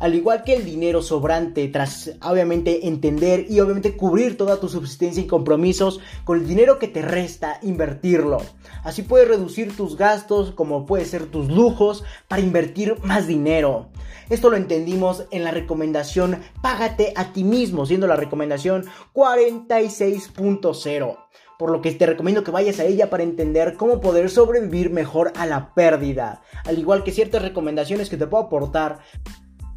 al 0.00 0.14
igual 0.14 0.42
que 0.42 0.54
el 0.54 0.64
dinero 0.64 1.02
sobrante, 1.02 1.68
tras 1.68 2.12
obviamente 2.22 2.88
entender 2.88 3.46
y 3.48 3.60
obviamente 3.60 3.96
cubrir 3.96 4.36
toda 4.36 4.58
tu 4.58 4.68
subsistencia 4.68 5.22
y 5.22 5.28
compromisos, 5.28 6.00
con 6.24 6.40
el 6.40 6.48
dinero 6.48 6.78
que 6.78 6.88
te 6.88 7.02
resta, 7.02 7.60
invertirlo. 7.62 8.38
Así 8.82 9.02
puedes 9.02 9.28
reducir 9.28 9.76
tus 9.76 9.96
gastos, 9.96 10.52
como 10.52 10.86
puede 10.86 11.04
ser 11.04 11.26
tus 11.26 11.48
lujos, 11.48 12.02
para 12.26 12.42
invertir 12.42 12.96
más 13.04 13.26
dinero. 13.26 13.90
Esto 14.30 14.50
lo 14.50 14.56
entendimos 14.56 15.26
en 15.30 15.44
la 15.44 15.52
recomendación 15.52 16.40
Págate 16.62 17.12
a 17.14 17.32
ti 17.32 17.44
mismo, 17.44 17.86
siendo 17.86 18.06
la 18.06 18.16
recomendación 18.16 18.86
46.0 19.14 21.18
por 21.60 21.70
lo 21.70 21.82
que 21.82 21.92
te 21.92 22.06
recomiendo 22.06 22.42
que 22.42 22.50
vayas 22.50 22.80
a 22.80 22.86
ella 22.86 23.10
para 23.10 23.22
entender 23.22 23.76
cómo 23.76 24.00
poder 24.00 24.30
sobrevivir 24.30 24.88
mejor 24.88 25.30
a 25.36 25.44
la 25.44 25.74
pérdida, 25.74 26.40
al 26.64 26.78
igual 26.78 27.04
que 27.04 27.12
ciertas 27.12 27.42
recomendaciones 27.42 28.08
que 28.08 28.16
te 28.16 28.26
puedo 28.26 28.44
aportar 28.44 29.00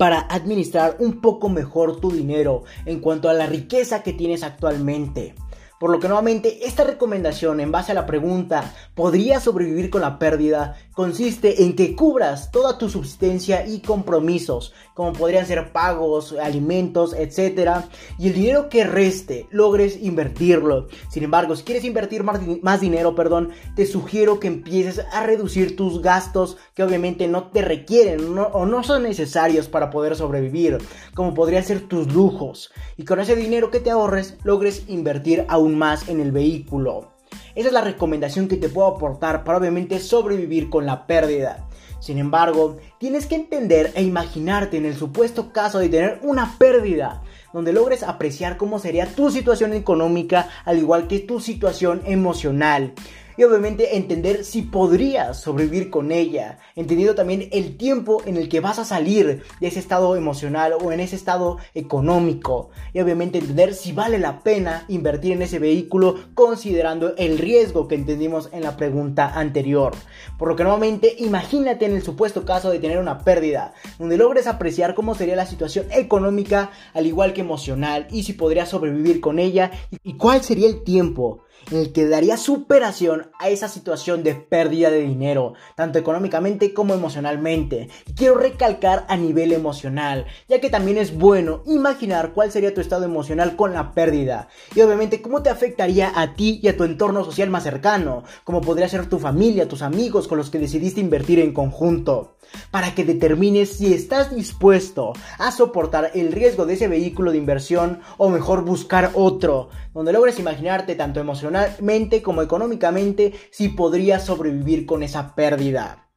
para 0.04 0.28
administrar 0.30 0.98
un 1.00 1.22
poco 1.22 1.48
mejor 1.48 2.02
tu 2.02 2.12
dinero 2.12 2.66
en 2.86 3.00
cuanto 3.00 3.30
a 3.30 3.34
la 3.34 3.46
riqueza 3.46 4.04
que 4.04 4.12
tienes 4.12 4.44
actualmente. 4.44 5.34
Por 5.80 5.90
lo 5.90 6.00
que 6.00 6.08
nuevamente 6.08 6.66
esta 6.66 6.84
recomendación 6.84 7.60
en 7.60 7.72
base 7.72 7.92
a 7.92 7.96
la 7.96 8.06
pregunta 8.06 8.74
¿podría 8.96 9.40
sobrevivir 9.40 9.90
con 9.90 10.02
la 10.02 10.20
pérdida? 10.20 10.78
consiste 10.94 11.64
en 11.64 11.76
que 11.76 11.96
cubras 11.96 12.52
toda 12.52 12.78
tu 12.78 12.90
subsistencia 12.90 13.66
y 13.66 13.80
compromisos, 13.80 14.74
como 14.94 15.14
podrían 15.14 15.46
ser 15.46 15.72
pagos, 15.72 16.34
alimentos, 16.34 17.14
etc. 17.14 17.86
Y 18.20 18.28
el 18.28 18.34
dinero 18.34 18.70
que 18.70 18.84
reste 18.84 19.48
logres 19.50 19.98
invertirlo. 20.02 20.88
Sin 21.10 21.24
embargo, 21.24 21.56
si 21.56 21.64
quieres 21.64 21.84
invertir 21.84 22.24
más, 22.24 22.82
dinero, 22.82 23.16
perdón, 23.16 23.50
te 23.76 23.86
sugiero 23.86 24.40
que 24.40 24.48
empieces 24.48 25.04
a 25.12 25.24
reducir 25.24 25.76
tus 25.76 26.02
gastos 26.02 26.58
que 26.76 26.84
obviamente 26.84 27.28
no 27.28 27.50
te 27.50 27.62
requieren 27.62 28.38
o 28.38 28.66
no 28.66 28.84
son 28.84 29.04
necesarios 29.04 29.68
para 29.68 29.90
poder 29.90 30.16
sobrevivir, 30.16 30.78
como 31.14 31.34
podrían 31.34 31.64
ser 31.64 31.88
tus 31.88 32.14
lujos. 32.14 32.72
Y 32.98 33.06
con 33.06 33.20
ese 33.20 33.36
dinero 33.36 33.72
que 33.72 33.80
te 33.80 33.90
ahorres, 33.90 34.38
logres 34.44 34.84
invertir 34.88 35.46
más 35.70 36.10
en 36.10 36.20
el 36.20 36.32
vehículo. 36.32 37.14
Esa 37.56 37.68
es 37.68 37.74
la 37.74 37.82
recomendación 37.82 38.48
que 38.48 38.58
te 38.58 38.70
puedo 38.70 38.88
aportar 38.88 39.44
para 39.44 39.58
obviamente 39.58 40.00
sobrevivir 40.00 40.70
con 40.70 40.86
la 40.86 41.06
pérdida. 41.06 41.68
Sin 42.00 42.18
embargo, 42.18 42.78
tienes 42.98 43.28
que 43.28 43.36
entender 43.36 43.92
e 43.96 44.04
imaginarte 44.04 44.76
en 44.76 44.86
el 44.86 44.96
supuesto 44.96 45.54
caso 45.54 45.80
de 45.80 45.88
tener 45.88 46.20
una 46.22 46.58
pérdida, 46.58 47.22
donde 47.54 47.72
logres 47.72 48.04
apreciar 48.04 48.58
cómo 48.58 48.78
sería 48.78 49.06
tu 49.06 49.32
situación 49.32 49.74
económica 49.74 50.50
al 50.66 50.80
igual 50.80 51.08
que 51.08 51.20
tu 51.20 51.40
situación 51.40 52.02
emocional 52.06 52.94
y 53.38 53.44
obviamente 53.44 53.98
entender 53.98 54.44
si 54.44 54.64
podrías 54.64 55.40
sobrevivir 55.40 55.90
con 55.90 56.12
ella, 56.12 56.60
entendiendo 56.76 57.16
también 57.16 57.50
el 57.52 57.78
tiempo 57.78 58.22
en 58.26 58.38
el 58.38 58.50
que 58.50 58.60
vas 58.60 58.80
a 58.80 58.86
salir 58.86 59.44
de 59.60 59.68
ese 59.68 59.80
estado 59.80 60.16
emocional 60.16 60.74
o 60.82 60.92
en 60.92 61.00
ese 61.00 61.16
estado 61.16 61.58
económico 61.74 62.70
y 62.94 63.00
obviamente 63.00 63.40
entender 63.40 63.74
si 63.74 63.92
vale 63.92 64.20
la 64.20 64.40
pena 64.40 64.86
invertir 64.88 65.34
en 65.34 65.42
ese 65.42 65.60
vehículo 65.60 66.16
considerando 66.34 67.16
el 67.18 67.38
riesgo 67.38 67.88
que 67.88 67.96
entendimos 67.96 68.50
en 68.52 68.64
la 68.64 68.78
pregunta 68.78 69.32
anterior. 69.34 69.94
Por 70.38 70.50
lo 70.50 70.56
que 70.56 70.64
nuevamente 70.64 71.16
imagínate 71.20 71.86
en 71.86 71.94
el 71.94 72.04
supuesto 72.04 72.46
caso 72.46 72.70
de 72.70 72.80
tener 72.80 72.98
una 72.98 73.20
pérdida, 73.20 73.74
donde 74.00 74.18
logres 74.18 74.48
apreciar 74.48 74.94
cómo 74.96 75.16
sería 75.16 75.36
la 75.36 75.46
situación 75.46 75.88
económica 75.92 76.72
al 76.94 77.08
igual 77.08 77.34
que 77.34 77.42
emocional 77.42 78.08
y 78.12 78.24
si 78.24 78.34
podrías 78.34 78.70
sobrevivir 78.70 79.22
con 79.22 79.40
ella 79.40 79.72
y 80.04 80.14
cuál 80.18 80.44
sería 80.44 80.68
el 80.68 80.84
tiempo 80.84 81.44
el 81.72 81.94
que 81.94 82.08
daría 82.08 82.38
superación 82.38 83.32
a 83.40 83.50
esa 83.50 83.68
situación 83.68 84.24
de 84.24 84.36
pérdida 84.36 84.90
de 84.90 85.02
dinero, 85.02 85.54
tanto 85.76 86.00
económicamente 86.00 86.74
como 86.74 86.94
emocionalmente. 86.94 87.90
Quiero 88.16 88.36
recalcar 88.36 89.06
a 89.08 89.18
nivel 89.18 89.54
emocional, 89.54 90.26
ya 90.48 90.60
que 90.60 90.70
también 90.70 90.98
es 90.98 91.18
bueno 91.18 91.64
imaginar 91.66 92.34
cuál 92.34 92.52
sería 92.52 92.74
tu 92.74 92.82
estado 92.82 93.06
emocional 93.06 93.56
con 93.56 93.74
la 93.74 93.94
pérdida. 93.94 94.48
Y 94.76 94.82
obviamente 94.82 95.22
cómo 95.22 95.44
te 95.44 95.50
afectaría 95.50 96.12
a 96.16 96.36
ti 96.36 96.60
y 96.62 96.68
a 96.68 96.78
tu 96.78 96.84
entorno 96.84 97.24
social 97.24 97.50
más 97.50 97.64
cercano, 97.64 98.24
como 98.44 98.62
podría 98.62 98.90
ser 98.90 99.08
tu 99.08 99.20
familia, 99.20 99.68
tus 99.68 99.82
amigos 99.82 100.28
con 100.28 100.38
los 100.38 100.50
que 100.50 100.60
decidiste 100.60 101.02
invertir 101.02 101.40
en 101.40 101.54
conjunto. 101.54 102.36
Para 102.72 102.96
que 102.96 103.04
determines 103.04 103.78
si 103.78 103.94
estás 103.94 104.36
dispuesto 104.36 105.14
a 105.38 105.52
soportar 105.52 106.12
el 106.14 106.32
riesgo 106.32 106.66
de 106.66 106.74
ese 106.74 106.88
vehículo 106.88 107.32
de 107.32 107.38
inversión 107.38 108.02
o 108.18 108.30
mejor 108.30 108.64
buscar 108.64 109.12
otro, 109.14 109.70
donde 109.94 110.14
logres 110.14 110.40
imaginarte 110.40 110.96
tanto 110.96 111.20
emocionalmente 111.20 112.22
como 112.22 112.42
económicamente 112.42 113.34
si 113.52 113.70
podrías 113.70 114.26
sobrevivir 114.26 114.86
con 114.86 115.04
esa 115.04 115.36
pérdida. 115.36 116.10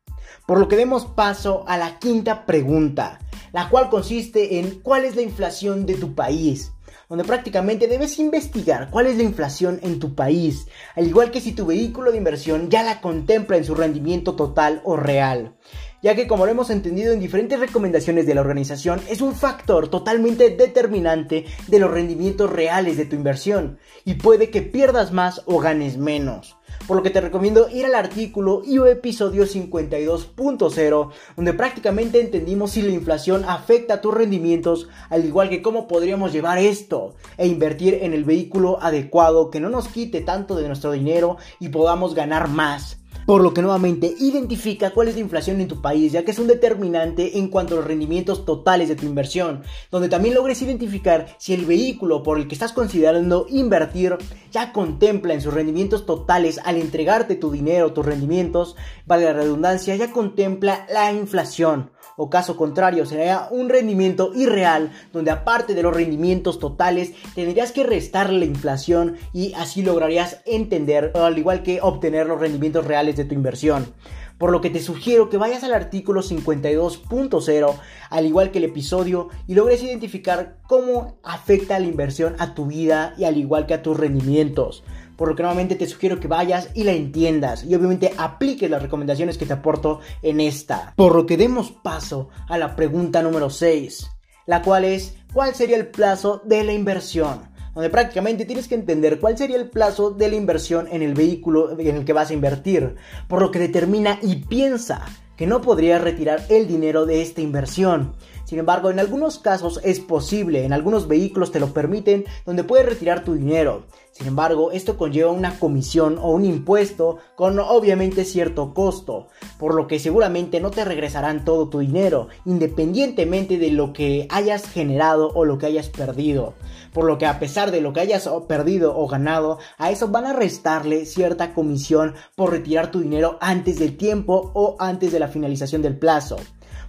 Por 0.46 0.58
lo 0.58 0.68
que 0.68 0.76
demos 0.76 1.06
paso 1.06 1.64
a 1.66 1.76
la 1.76 1.98
quinta 1.98 2.46
pregunta, 2.46 3.18
la 3.52 3.68
cual 3.68 3.90
consiste 3.90 4.58
en 4.58 4.80
cuál 4.80 5.04
es 5.04 5.16
la 5.16 5.22
inflación 5.22 5.86
de 5.86 5.94
tu 5.94 6.14
país 6.14 6.72
donde 7.08 7.24
prácticamente 7.24 7.86
debes 7.86 8.18
investigar 8.18 8.90
cuál 8.90 9.06
es 9.06 9.16
la 9.16 9.22
inflación 9.22 9.78
en 9.82 10.00
tu 10.00 10.14
país, 10.14 10.66
al 10.96 11.06
igual 11.06 11.30
que 11.30 11.40
si 11.40 11.52
tu 11.52 11.66
vehículo 11.66 12.10
de 12.10 12.18
inversión 12.18 12.68
ya 12.68 12.82
la 12.82 13.00
contempla 13.00 13.56
en 13.56 13.64
su 13.64 13.74
rendimiento 13.74 14.34
total 14.34 14.80
o 14.84 14.96
real 14.96 15.56
ya 16.02 16.14
que 16.14 16.26
como 16.26 16.44
lo 16.44 16.52
hemos 16.52 16.70
entendido 16.70 17.12
en 17.12 17.20
diferentes 17.20 17.58
recomendaciones 17.58 18.26
de 18.26 18.34
la 18.34 18.40
organización, 18.40 19.00
es 19.08 19.20
un 19.20 19.34
factor 19.34 19.88
totalmente 19.88 20.50
determinante 20.50 21.46
de 21.66 21.78
los 21.78 21.90
rendimientos 21.90 22.50
reales 22.50 22.96
de 22.96 23.06
tu 23.06 23.16
inversión 23.16 23.78
y 24.04 24.14
puede 24.14 24.50
que 24.50 24.62
pierdas 24.62 25.12
más 25.12 25.42
o 25.46 25.58
ganes 25.58 25.96
menos. 25.98 26.56
Por 26.86 26.96
lo 26.96 27.02
que 27.02 27.10
te 27.10 27.20
recomiendo 27.20 27.68
ir 27.68 27.86
al 27.86 27.94
artículo 27.94 28.62
y 28.64 28.78
o 28.78 28.86
episodio 28.86 29.44
52.0, 29.44 31.10
donde 31.34 31.52
prácticamente 31.52 32.20
entendimos 32.20 32.72
si 32.72 32.82
la 32.82 32.92
inflación 32.92 33.44
afecta 33.44 34.00
tus 34.00 34.14
rendimientos, 34.14 34.88
al 35.08 35.24
igual 35.24 35.48
que 35.48 35.62
cómo 35.62 35.88
podríamos 35.88 36.32
llevar 36.32 36.58
esto 36.58 37.14
e 37.38 37.46
invertir 37.46 37.98
en 38.02 38.12
el 38.12 38.24
vehículo 38.24 38.78
adecuado 38.80 39.50
que 39.50 39.60
no 39.60 39.70
nos 39.70 39.88
quite 39.88 40.20
tanto 40.20 40.54
de 40.54 40.68
nuestro 40.68 40.92
dinero 40.92 41.38
y 41.58 41.70
podamos 41.70 42.14
ganar 42.14 42.48
más 42.48 42.98
por 43.26 43.42
lo 43.42 43.52
que 43.52 43.60
nuevamente 43.60 44.14
identifica 44.20 44.90
cuál 44.90 45.08
es 45.08 45.16
la 45.16 45.20
inflación 45.20 45.60
en 45.60 45.66
tu 45.66 45.82
país, 45.82 46.12
ya 46.12 46.24
que 46.24 46.30
es 46.30 46.38
un 46.38 46.46
determinante 46.46 47.38
en 47.38 47.48
cuanto 47.48 47.74
a 47.74 47.78
los 47.78 47.86
rendimientos 47.86 48.44
totales 48.44 48.88
de 48.88 48.94
tu 48.94 49.04
inversión, 49.04 49.64
donde 49.90 50.08
también 50.08 50.34
logres 50.34 50.62
identificar 50.62 51.26
si 51.38 51.52
el 51.52 51.66
vehículo 51.66 52.22
por 52.22 52.38
el 52.38 52.46
que 52.46 52.54
estás 52.54 52.72
considerando 52.72 53.46
invertir 53.50 54.16
ya 54.52 54.72
contempla 54.72 55.34
en 55.34 55.40
sus 55.40 55.52
rendimientos 55.52 56.06
totales 56.06 56.60
al 56.64 56.76
entregarte 56.76 57.34
tu 57.34 57.50
dinero, 57.50 57.92
tus 57.92 58.06
rendimientos, 58.06 58.76
vale 59.06 59.24
la 59.24 59.32
redundancia, 59.32 59.96
ya 59.96 60.12
contempla 60.12 60.86
la 60.88 61.12
inflación 61.12 61.90
o 62.16 62.30
caso 62.30 62.56
contrario 62.56 63.06
sería 63.06 63.48
un 63.50 63.68
rendimiento 63.68 64.32
irreal 64.34 64.92
donde 65.12 65.30
aparte 65.30 65.74
de 65.74 65.82
los 65.82 65.94
rendimientos 65.94 66.58
totales 66.58 67.12
tendrías 67.34 67.72
que 67.72 67.84
restar 67.84 68.32
la 68.32 68.44
inflación 68.44 69.16
y 69.32 69.52
así 69.54 69.82
lograrías 69.82 70.42
entender 70.46 71.12
al 71.14 71.38
igual 71.38 71.62
que 71.62 71.80
obtener 71.80 72.26
los 72.26 72.40
rendimientos 72.40 72.86
reales 72.86 73.16
de 73.16 73.24
tu 73.24 73.34
inversión. 73.34 73.92
Por 74.38 74.52
lo 74.52 74.60
que 74.60 74.68
te 74.68 74.80
sugiero 74.80 75.30
que 75.30 75.38
vayas 75.38 75.64
al 75.64 75.72
artículo 75.72 76.22
52.0, 76.22 77.74
al 78.10 78.26
igual 78.26 78.50
que 78.50 78.58
el 78.58 78.64
episodio, 78.64 79.30
y 79.46 79.54
logres 79.54 79.82
identificar 79.82 80.58
cómo 80.66 81.16
afecta 81.22 81.78
la 81.78 81.86
inversión 81.86 82.36
a 82.38 82.54
tu 82.54 82.66
vida 82.66 83.14
y 83.16 83.24
al 83.24 83.38
igual 83.38 83.64
que 83.64 83.72
a 83.72 83.82
tus 83.82 83.96
rendimientos 83.96 84.84
por 85.16 85.28
lo 85.28 85.34
que 85.34 85.42
nuevamente 85.42 85.74
te 85.74 85.86
sugiero 85.86 86.20
que 86.20 86.28
vayas 86.28 86.70
y 86.74 86.84
la 86.84 86.92
entiendas 86.92 87.64
y 87.64 87.74
obviamente 87.74 88.12
apliques 88.16 88.70
las 88.70 88.82
recomendaciones 88.82 89.38
que 89.38 89.46
te 89.46 89.54
aporto 89.54 90.00
en 90.22 90.40
esta. 90.40 90.92
Por 90.96 91.14
lo 91.14 91.26
que 91.26 91.36
demos 91.36 91.72
paso 91.72 92.28
a 92.48 92.58
la 92.58 92.76
pregunta 92.76 93.22
número 93.22 93.50
6, 93.50 94.10
la 94.46 94.62
cual 94.62 94.84
es 94.84 95.16
¿cuál 95.32 95.54
sería 95.54 95.76
el 95.76 95.88
plazo 95.88 96.42
de 96.44 96.64
la 96.64 96.72
inversión? 96.72 97.54
Donde 97.74 97.90
prácticamente 97.90 98.46
tienes 98.46 98.68
que 98.68 98.74
entender 98.74 99.20
cuál 99.20 99.36
sería 99.36 99.56
el 99.56 99.68
plazo 99.68 100.10
de 100.10 100.28
la 100.28 100.36
inversión 100.36 100.88
en 100.90 101.02
el 101.02 101.14
vehículo 101.14 101.78
en 101.78 101.96
el 101.96 102.04
que 102.04 102.14
vas 102.14 102.30
a 102.30 102.34
invertir, 102.34 102.94
por 103.28 103.42
lo 103.42 103.50
que 103.50 103.58
determina 103.58 104.18
y 104.22 104.36
piensa 104.36 105.04
que 105.36 105.46
no 105.46 105.60
podrías 105.60 106.00
retirar 106.00 106.42
el 106.48 106.66
dinero 106.66 107.04
de 107.04 107.20
esta 107.20 107.42
inversión 107.42 108.14
Sin 108.46 108.60
embargo, 108.60 108.90
en 108.90 109.00
algunos 109.00 109.40
casos 109.40 109.80
es 109.82 109.98
posible, 109.98 110.64
en 110.64 110.72
algunos 110.72 111.08
vehículos 111.08 111.50
te 111.50 111.58
lo 111.58 111.72
permiten, 111.72 112.24
donde 112.44 112.62
puedes 112.62 112.86
retirar 112.86 113.24
tu 113.24 113.34
dinero. 113.34 113.86
Sin 114.12 114.28
embargo, 114.28 114.70
esto 114.70 114.96
conlleva 114.96 115.32
una 115.32 115.58
comisión 115.58 116.16
o 116.16 116.30
un 116.30 116.44
impuesto 116.44 117.18
con 117.34 117.58
obviamente 117.58 118.24
cierto 118.24 118.72
costo, 118.72 119.26
por 119.58 119.74
lo 119.74 119.88
que 119.88 119.98
seguramente 119.98 120.60
no 120.60 120.70
te 120.70 120.84
regresarán 120.84 121.44
todo 121.44 121.68
tu 121.68 121.80
dinero, 121.80 122.28
independientemente 122.44 123.58
de 123.58 123.72
lo 123.72 123.92
que 123.92 124.28
hayas 124.30 124.68
generado 124.70 125.32
o 125.34 125.44
lo 125.44 125.58
que 125.58 125.66
hayas 125.66 125.88
perdido. 125.88 126.54
Por 126.94 127.04
lo 127.04 127.18
que 127.18 127.26
a 127.26 127.40
pesar 127.40 127.72
de 127.72 127.80
lo 127.80 127.92
que 127.92 128.00
hayas 128.00 128.30
perdido 128.46 128.96
o 128.96 129.08
ganado, 129.08 129.58
a 129.76 129.90
eso 129.90 130.08
van 130.08 130.24
a 130.24 130.32
restarle 130.32 131.04
cierta 131.04 131.52
comisión 131.52 132.14
por 132.36 132.52
retirar 132.52 132.92
tu 132.92 133.00
dinero 133.00 133.38
antes 133.40 133.80
del 133.80 133.96
tiempo 133.96 134.52
o 134.54 134.76
antes 134.78 135.10
de 135.10 135.18
la 135.18 135.28
finalización 135.28 135.82
del 135.82 135.98
plazo. 135.98 136.36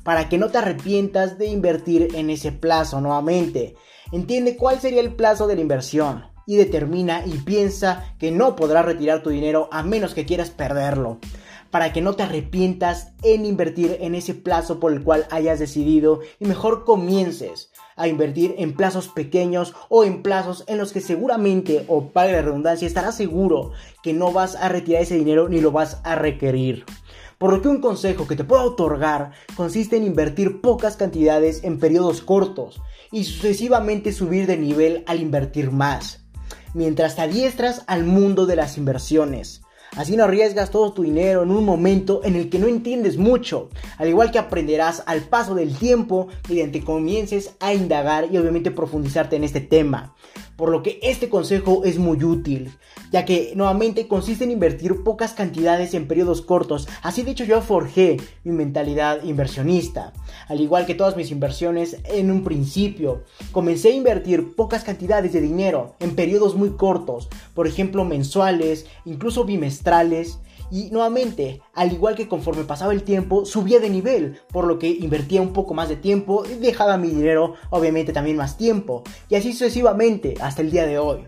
Para 0.07 0.29
que 0.29 0.37
no 0.37 0.47
te 0.47 0.59
arrepientas 0.59 1.37
de 1.37 1.47
invertir 1.47 2.15
en 2.15 2.29
ese 2.29 2.53
plazo 2.53 3.01
nuevamente. 3.01 3.75
Entiende 4.13 4.55
cuál 4.55 4.79
sería 4.79 5.01
el 5.01 5.13
plazo 5.13 5.47
de 5.47 5.55
la 5.55 5.59
inversión 5.59 6.23
y 6.45 6.55
determina 6.55 7.25
y 7.25 7.31
piensa 7.39 8.15
que 8.17 8.31
no 8.31 8.55
podrás 8.55 8.85
retirar 8.85 9.21
tu 9.21 9.31
dinero 9.31 9.67
a 9.69 9.83
menos 9.83 10.13
que 10.13 10.25
quieras 10.25 10.49
perderlo. 10.49 11.19
Para 11.71 11.91
que 11.91 11.99
no 11.99 12.15
te 12.15 12.23
arrepientas 12.23 13.11
en 13.21 13.45
invertir 13.45 13.97
en 13.99 14.15
ese 14.15 14.33
plazo 14.33 14.79
por 14.79 14.93
el 14.93 15.03
cual 15.03 15.27
hayas 15.29 15.59
decidido 15.59 16.21
y 16.39 16.45
mejor 16.45 16.85
comiences 16.85 17.73
a 17.97 18.07
invertir 18.07 18.55
en 18.59 18.77
plazos 18.77 19.09
pequeños 19.09 19.73
o 19.89 20.05
en 20.05 20.23
plazos 20.23 20.63
en 20.67 20.77
los 20.77 20.93
que 20.93 21.01
seguramente, 21.01 21.83
o 21.89 22.11
para 22.11 22.31
la 22.31 22.43
redundancia, 22.43 22.87
estarás 22.87 23.17
seguro 23.17 23.73
que 24.01 24.13
no 24.13 24.31
vas 24.31 24.55
a 24.55 24.69
retirar 24.69 25.01
ese 25.01 25.17
dinero 25.17 25.49
ni 25.49 25.59
lo 25.59 25.73
vas 25.73 25.99
a 26.05 26.15
requerir. 26.15 26.85
Por 27.37 27.53
lo 27.53 27.61
que 27.61 27.67
un 27.67 27.81
consejo 27.81 28.27
que 28.27 28.35
te 28.35 28.43
puedo 28.43 28.63
otorgar 28.63 29.31
consiste 29.55 29.97
en 29.97 30.03
invertir 30.03 30.61
pocas 30.61 30.97
cantidades 30.97 31.63
en 31.63 31.79
periodos 31.79 32.21
cortos 32.21 32.81
y 33.11 33.25
sucesivamente 33.25 34.11
subir 34.11 34.47
de 34.47 34.57
nivel 34.57 35.03
al 35.07 35.21
invertir 35.21 35.71
más 35.71 36.27
mientras 36.73 37.15
te 37.15 37.23
adiestras 37.23 37.83
al 37.87 38.03
mundo 38.03 38.45
de 38.45 38.55
las 38.55 38.77
inversiones. 38.77 39.61
Así 39.95 40.15
no 40.15 40.25
arriesgas 40.25 40.69
todo 40.69 40.93
tu 40.93 41.03
dinero 41.03 41.43
en 41.43 41.49
un 41.49 41.65
momento 41.65 42.21
en 42.23 42.35
el 42.35 42.49
que 42.49 42.59
no 42.59 42.67
entiendes 42.67 43.17
mucho, 43.17 43.69
al 43.97 44.09
igual 44.09 44.31
que 44.31 44.37
aprenderás 44.37 45.01
al 45.07 45.21
paso 45.21 45.55
del 45.55 45.75
tiempo 45.75 46.27
mediante 46.49 46.83
comiences 46.83 47.55
a 47.59 47.73
indagar 47.73 48.27
y 48.31 48.37
obviamente 48.37 48.69
profundizarte 48.69 49.37
en 49.37 49.43
este 49.43 49.61
tema. 49.61 50.13
Por 50.57 50.69
lo 50.69 50.83
que 50.83 50.99
este 51.03 51.29
consejo 51.29 51.83
es 51.85 51.99
muy 51.99 52.23
útil, 52.23 52.71
ya 53.11 53.25
que 53.25 53.53
nuevamente 53.55 54.07
consiste 54.07 54.43
en 54.43 54.51
invertir 54.51 55.03
pocas 55.03 55.33
cantidades 55.33 55.93
en 55.93 56.07
periodos 56.07 56.41
cortos. 56.41 56.89
Así 57.03 57.21
de 57.21 57.31
hecho 57.31 57.43
yo 57.43 57.61
forjé 57.61 58.17
mi 58.43 58.51
mentalidad 58.51 59.23
inversionista. 59.23 60.13
Al 60.47 60.59
igual 60.59 60.87
que 60.87 60.95
todas 60.95 61.15
mis 61.15 61.31
inversiones 61.31 61.97
en 62.05 62.31
un 62.31 62.43
principio, 62.43 63.23
comencé 63.51 63.89
a 63.89 63.95
invertir 63.95 64.55
pocas 64.55 64.83
cantidades 64.83 65.31
de 65.31 65.41
dinero 65.41 65.95
en 65.99 66.15
periodos 66.15 66.55
muy 66.55 66.71
cortos, 66.71 67.29
por 67.53 67.67
ejemplo 67.67 68.03
mensuales, 68.03 68.87
incluso 69.05 69.45
bimestrales, 69.45 70.39
y 70.71 70.89
nuevamente, 70.91 71.61
al 71.73 71.93
igual 71.93 72.15
que 72.15 72.27
conforme 72.27 72.63
pasaba 72.63 72.93
el 72.93 73.03
tiempo, 73.03 73.45
subía 73.45 73.79
de 73.79 73.89
nivel, 73.89 74.39
por 74.51 74.65
lo 74.65 74.79
que 74.79 74.89
invertía 74.89 75.41
un 75.41 75.53
poco 75.53 75.73
más 75.73 75.89
de 75.89 75.95
tiempo 75.95 76.43
y 76.45 76.55
dejaba 76.55 76.97
mi 76.97 77.09
dinero 77.09 77.55
obviamente 77.69 78.13
también 78.13 78.37
más 78.37 78.57
tiempo, 78.57 79.03
y 79.29 79.35
así 79.35 79.53
sucesivamente 79.53 80.35
hasta 80.41 80.61
el 80.61 80.71
día 80.71 80.85
de 80.85 80.99
hoy. 80.99 81.27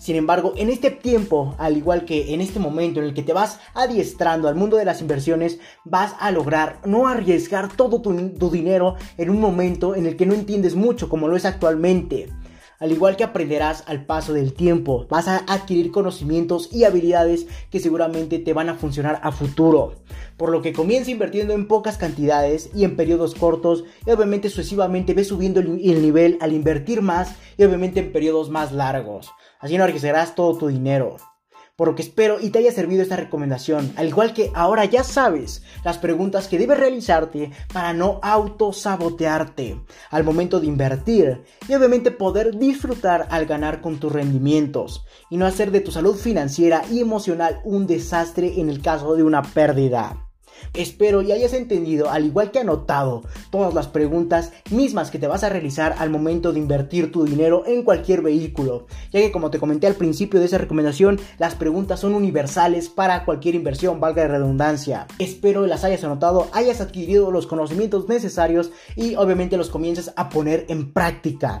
Sin 0.00 0.16
embargo, 0.16 0.54
en 0.56 0.70
este 0.70 0.90
tiempo, 0.90 1.54
al 1.58 1.76
igual 1.76 2.04
que 2.04 2.32
en 2.32 2.40
este 2.40 2.58
momento 2.58 3.00
en 3.00 3.06
el 3.06 3.14
que 3.14 3.22
te 3.22 3.32
vas 3.32 3.60
adiestrando 3.74 4.48
al 4.48 4.54
mundo 4.54 4.76
de 4.76 4.84
las 4.84 5.00
inversiones, 5.00 5.58
vas 5.84 6.14
a 6.20 6.30
lograr 6.30 6.80
no 6.84 7.08
arriesgar 7.08 7.74
todo 7.74 8.00
tu, 8.00 8.14
tu 8.30 8.50
dinero 8.50 8.96
en 9.16 9.30
un 9.30 9.40
momento 9.40 9.94
en 9.94 10.06
el 10.06 10.16
que 10.16 10.26
no 10.26 10.34
entiendes 10.34 10.74
mucho 10.74 11.08
como 11.08 11.28
lo 11.28 11.36
es 11.36 11.44
actualmente. 11.44 12.28
Al 12.78 12.92
igual 12.92 13.16
que 13.16 13.24
aprenderás 13.24 13.82
al 13.88 14.06
paso 14.06 14.32
del 14.32 14.52
tiempo, 14.52 15.06
vas 15.10 15.26
a 15.26 15.38
adquirir 15.48 15.90
conocimientos 15.90 16.68
y 16.72 16.84
habilidades 16.84 17.46
que 17.70 17.80
seguramente 17.80 18.38
te 18.38 18.52
van 18.52 18.68
a 18.68 18.76
funcionar 18.76 19.18
a 19.24 19.32
futuro. 19.32 19.96
Por 20.36 20.50
lo 20.50 20.62
que 20.62 20.72
comienza 20.72 21.10
invirtiendo 21.10 21.54
en 21.54 21.66
pocas 21.66 21.98
cantidades 21.98 22.70
y 22.74 22.84
en 22.84 22.94
periodos 22.94 23.34
cortos 23.34 23.82
y 24.06 24.10
obviamente 24.12 24.48
sucesivamente 24.48 25.12
ves 25.12 25.26
subiendo 25.26 25.58
el, 25.58 26.02
nivel 26.02 26.38
al 26.40 26.52
invertir 26.52 27.02
más 27.02 27.34
y 27.56 27.64
obviamente 27.64 27.98
en 27.98 28.12
periodos 28.12 28.48
más 28.48 28.70
largos. 28.70 29.30
Así 29.58 29.76
no 29.76 29.86
todo 30.36 30.56
tu 30.56 30.68
dinero 30.68 31.16
por 31.78 31.86
lo 31.86 31.94
que 31.94 32.02
espero 32.02 32.40
y 32.40 32.50
te 32.50 32.58
haya 32.58 32.72
servido 32.72 33.02
esta 33.02 33.14
recomendación, 33.14 33.92
al 33.94 34.08
igual 34.08 34.34
que 34.34 34.50
ahora 34.52 34.84
ya 34.84 35.04
sabes 35.04 35.62
las 35.84 35.96
preguntas 35.96 36.48
que 36.48 36.58
debes 36.58 36.76
realizarte 36.76 37.52
para 37.72 37.92
no 37.92 38.18
autosabotearte. 38.20 39.80
Al 40.10 40.24
momento 40.24 40.58
de 40.58 40.66
invertir 40.66 41.44
y 41.68 41.74
obviamente 41.74 42.10
poder 42.10 42.58
disfrutar 42.58 43.28
al 43.30 43.46
ganar 43.46 43.80
con 43.80 44.00
tus 44.00 44.10
rendimientos. 44.10 45.04
Y 45.30 45.36
no 45.36 45.46
hacer 45.46 45.70
de 45.70 45.80
tu 45.80 45.92
salud 45.92 46.16
financiera 46.16 46.82
y 46.90 46.98
emocional 46.98 47.60
un 47.62 47.86
desastre 47.86 48.60
en 48.60 48.70
el 48.70 48.82
caso 48.82 49.14
de 49.14 49.22
una 49.22 49.42
pérdida. 49.42 50.27
Espero 50.74 51.22
y 51.22 51.32
hayas 51.32 51.52
entendido, 51.52 52.10
al 52.10 52.26
igual 52.26 52.50
que 52.50 52.60
anotado, 52.60 53.22
todas 53.50 53.74
las 53.74 53.86
preguntas 53.86 54.52
mismas 54.70 55.10
que 55.10 55.18
te 55.18 55.26
vas 55.26 55.44
a 55.44 55.48
realizar 55.48 55.94
al 55.98 56.10
momento 56.10 56.52
de 56.52 56.58
invertir 56.58 57.12
tu 57.12 57.24
dinero 57.24 57.64
en 57.66 57.82
cualquier 57.82 58.22
vehículo, 58.22 58.86
ya 59.12 59.20
que 59.20 59.32
como 59.32 59.50
te 59.50 59.58
comenté 59.58 59.86
al 59.86 59.94
principio 59.94 60.40
de 60.40 60.46
esa 60.46 60.58
recomendación, 60.58 61.18
las 61.38 61.54
preguntas 61.54 62.00
son 62.00 62.14
universales 62.14 62.88
para 62.88 63.24
cualquier 63.24 63.54
inversión, 63.54 64.00
valga 64.00 64.22
de 64.22 64.28
redundancia. 64.28 65.06
Espero 65.18 65.66
las 65.66 65.84
hayas 65.84 66.04
anotado, 66.04 66.48
hayas 66.52 66.80
adquirido 66.80 67.30
los 67.30 67.46
conocimientos 67.46 68.08
necesarios 68.08 68.70
y 68.96 69.14
obviamente 69.16 69.56
los 69.56 69.70
comiences 69.70 70.12
a 70.16 70.28
poner 70.28 70.66
en 70.68 70.92
práctica. 70.92 71.60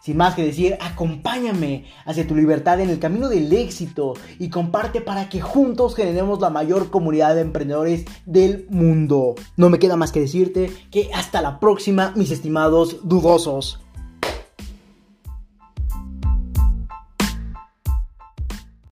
Sin 0.00 0.16
más 0.16 0.34
que 0.34 0.44
decir, 0.44 0.76
acompáñame 0.80 1.86
hacia 2.04 2.26
tu 2.26 2.34
libertad 2.34 2.80
en 2.80 2.90
el 2.90 2.98
camino 2.98 3.28
del 3.28 3.52
éxito 3.52 4.14
y 4.38 4.48
comparte 4.48 5.00
para 5.00 5.28
que 5.28 5.40
juntos 5.40 5.94
generemos 5.94 6.40
la 6.40 6.50
mayor 6.50 6.90
comunidad 6.90 7.34
de 7.34 7.42
emprendedores 7.42 8.04
del 8.24 8.66
mundo. 8.70 9.34
No 9.56 9.70
me 9.70 9.78
queda 9.78 9.96
más 9.96 10.12
que 10.12 10.20
decirte 10.20 10.70
que 10.90 11.10
hasta 11.14 11.42
la 11.42 11.60
próxima, 11.60 12.12
mis 12.16 12.30
estimados 12.30 13.08
dudosos. 13.08 13.80